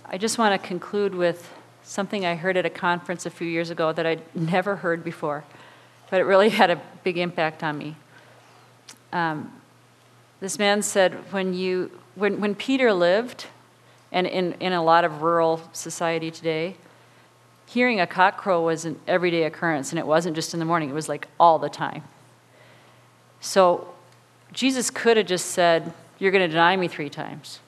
I 0.04 0.18
just 0.18 0.36
want 0.36 0.60
to 0.60 0.68
conclude 0.68 1.14
with 1.14 1.50
something 1.82 2.26
I 2.26 2.34
heard 2.34 2.58
at 2.58 2.66
a 2.66 2.70
conference 2.70 3.24
a 3.24 3.30
few 3.30 3.48
years 3.48 3.70
ago 3.70 3.94
that 3.94 4.04
I'd 4.04 4.22
never 4.36 4.76
heard 4.76 5.02
before, 5.02 5.44
but 6.10 6.20
it 6.20 6.24
really 6.24 6.50
had 6.50 6.70
a 6.70 6.78
big 7.04 7.16
impact 7.16 7.62
on 7.62 7.78
me. 7.78 7.96
Um, 9.14 9.50
this 10.40 10.58
man 10.58 10.82
said, 10.82 11.14
when, 11.32 11.54
you, 11.54 11.90
when, 12.14 12.40
when 12.40 12.54
Peter 12.54 12.92
lived, 12.92 13.46
and 14.12 14.26
in, 14.26 14.52
in 14.60 14.72
a 14.72 14.82
lot 14.82 15.04
of 15.04 15.22
rural 15.22 15.60
society 15.72 16.30
today, 16.30 16.76
hearing 17.66 18.00
a 18.00 18.06
cock 18.06 18.36
crow 18.36 18.62
was 18.62 18.84
an 18.84 18.98
everyday 19.06 19.44
occurrence, 19.44 19.90
and 19.90 19.98
it 19.98 20.06
wasn't 20.06 20.34
just 20.34 20.54
in 20.54 20.60
the 20.60 20.66
morning, 20.66 20.90
it 20.90 20.94
was 20.94 21.08
like 21.08 21.26
all 21.40 21.58
the 21.58 21.68
time. 21.68 22.04
So 23.40 23.88
Jesus 24.52 24.90
could 24.90 25.16
have 25.16 25.26
just 25.26 25.46
said, 25.46 25.92
You're 26.18 26.30
going 26.30 26.42
to 26.42 26.48
deny 26.48 26.76
me 26.76 26.88
three 26.88 27.10
times. 27.10 27.60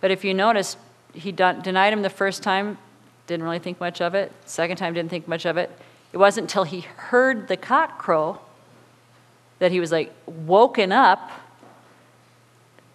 But 0.00 0.10
if 0.10 0.24
you 0.24 0.32
notice, 0.32 0.76
he 1.12 1.32
denied 1.32 1.92
him 1.92 2.02
the 2.02 2.10
first 2.10 2.42
time, 2.42 2.78
didn't 3.26 3.44
really 3.44 3.58
think 3.58 3.80
much 3.80 4.00
of 4.00 4.14
it. 4.14 4.32
Second 4.46 4.76
time, 4.76 4.94
didn't 4.94 5.10
think 5.10 5.26
much 5.26 5.44
of 5.44 5.56
it. 5.56 5.70
It 6.12 6.16
wasn't 6.16 6.44
until 6.44 6.64
he 6.64 6.80
heard 6.80 7.48
the 7.48 7.56
cock 7.56 7.98
crow 7.98 8.38
that 9.58 9.72
he 9.72 9.80
was 9.80 9.92
like 9.92 10.12
woken 10.26 10.92
up 10.92 11.30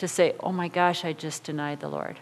to 0.03 0.07
say, 0.09 0.35
Oh 0.41 0.51
my 0.51 0.67
gosh, 0.67 1.05
I 1.05 1.13
just 1.13 1.45
denied 1.45 1.79
the 1.79 1.87
Lord. 1.87 2.19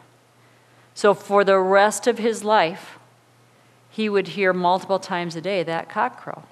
So 0.94 1.16
for 1.16 1.44
the 1.44 1.58
rest 1.58 2.06
of 2.06 2.20
his 2.20 2.44
life, 2.44 3.00
he 3.90 4.08
would 4.08 4.30
hear 4.30 4.54
multiple 4.54 5.00
times 5.00 5.36
a 5.36 5.42
day 5.42 5.64
that 5.64 5.90
cock 5.90 6.22
crow. 6.22 6.44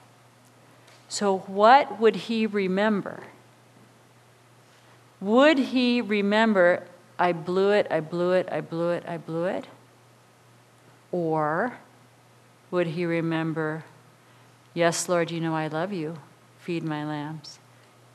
So, 1.08 1.40
what 1.46 2.00
would 2.00 2.16
he 2.16 2.48
remember? 2.48 3.22
Would 5.22 5.60
he 5.60 6.02
remember, 6.02 6.84
I 7.20 7.32
blew 7.32 7.72
it, 7.72 7.86
I 7.92 8.00
blew 8.00 8.32
it, 8.32 8.50
I 8.52 8.62
blew 8.62 8.90
it, 8.90 9.04
I 9.08 9.18
blew 9.18 9.46
it? 9.46 9.68
Or 11.12 11.78
would 12.72 12.88
he 12.88 13.06
remember, 13.06 13.84
Yes, 14.74 15.08
Lord, 15.08 15.30
you 15.30 15.40
know 15.40 15.56
I 15.56 15.68
love 15.68 15.94
you, 15.94 16.18
feed 16.58 16.84
my 16.84 17.06
lambs? 17.06 17.60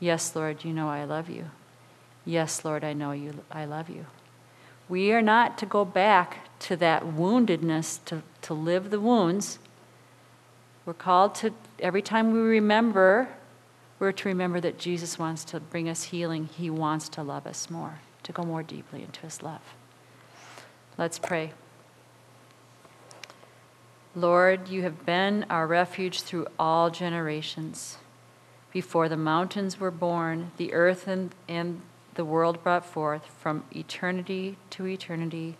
Yes, 0.00 0.34
Lord, 0.34 0.64
you 0.64 0.72
know 0.72 0.88
I 0.88 1.04
love 1.04 1.30
you. 1.30 1.50
Yes, 2.24 2.64
Lord, 2.64 2.84
I 2.84 2.92
know 2.92 3.12
you, 3.12 3.42
I 3.50 3.64
love 3.64 3.90
you. 3.90 4.06
We 4.88 5.12
are 5.12 5.22
not 5.22 5.58
to 5.58 5.66
go 5.66 5.84
back 5.84 6.58
to 6.60 6.76
that 6.76 7.02
woundedness, 7.04 8.04
to, 8.06 8.22
to 8.42 8.54
live 8.54 8.90
the 8.90 9.00
wounds. 9.00 9.58
We're 10.84 10.94
called 10.94 11.34
to, 11.36 11.52
every 11.78 12.02
time 12.02 12.32
we 12.32 12.38
remember, 12.38 13.28
we're 13.98 14.12
to 14.12 14.28
remember 14.28 14.60
that 14.60 14.78
Jesus 14.78 15.18
wants 15.18 15.44
to 15.46 15.60
bring 15.60 15.88
us 15.88 16.04
healing. 16.04 16.48
He 16.56 16.68
wants 16.68 17.08
to 17.10 17.22
love 17.22 17.46
us 17.46 17.70
more, 17.70 18.00
to 18.24 18.32
go 18.32 18.42
more 18.42 18.62
deeply 18.62 19.02
into 19.02 19.20
his 19.20 19.42
love. 19.42 19.62
Let's 20.98 21.18
pray. 21.18 21.52
Lord, 24.14 24.68
you 24.68 24.82
have 24.82 25.04
been 25.04 25.44
our 25.50 25.66
refuge 25.66 26.22
through 26.22 26.46
all 26.58 26.90
generations. 26.90 27.98
Before 28.72 29.08
the 29.08 29.16
mountains 29.16 29.80
were 29.80 29.90
born, 29.90 30.52
the 30.56 30.72
earth 30.72 31.08
and, 31.08 31.34
and 31.48 31.80
the 32.14 32.24
world 32.24 32.62
brought 32.62 32.84
forth, 32.84 33.26
from 33.26 33.64
eternity 33.74 34.56
to 34.70 34.86
eternity, 34.86 35.56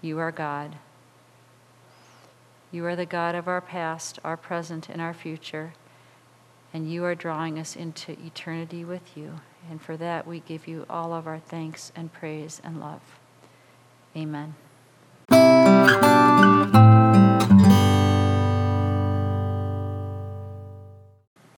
you 0.00 0.18
are 0.18 0.32
God. 0.32 0.76
You 2.70 2.84
are 2.86 2.96
the 2.96 3.06
God 3.06 3.34
of 3.34 3.46
our 3.46 3.60
past, 3.60 4.18
our 4.24 4.36
present, 4.36 4.88
and 4.88 5.00
our 5.00 5.14
future, 5.14 5.74
and 6.72 6.90
you 6.90 7.04
are 7.04 7.14
drawing 7.14 7.58
us 7.58 7.76
into 7.76 8.12
eternity 8.12 8.84
with 8.84 9.16
you. 9.16 9.34
And 9.70 9.80
for 9.80 9.96
that, 9.96 10.26
we 10.26 10.40
give 10.40 10.66
you 10.66 10.84
all 10.90 11.12
of 11.12 11.26
our 11.26 11.38
thanks 11.38 11.92
and 11.94 12.12
praise 12.12 12.60
and 12.64 12.80
love. 12.80 13.00
Amen. 14.16 14.54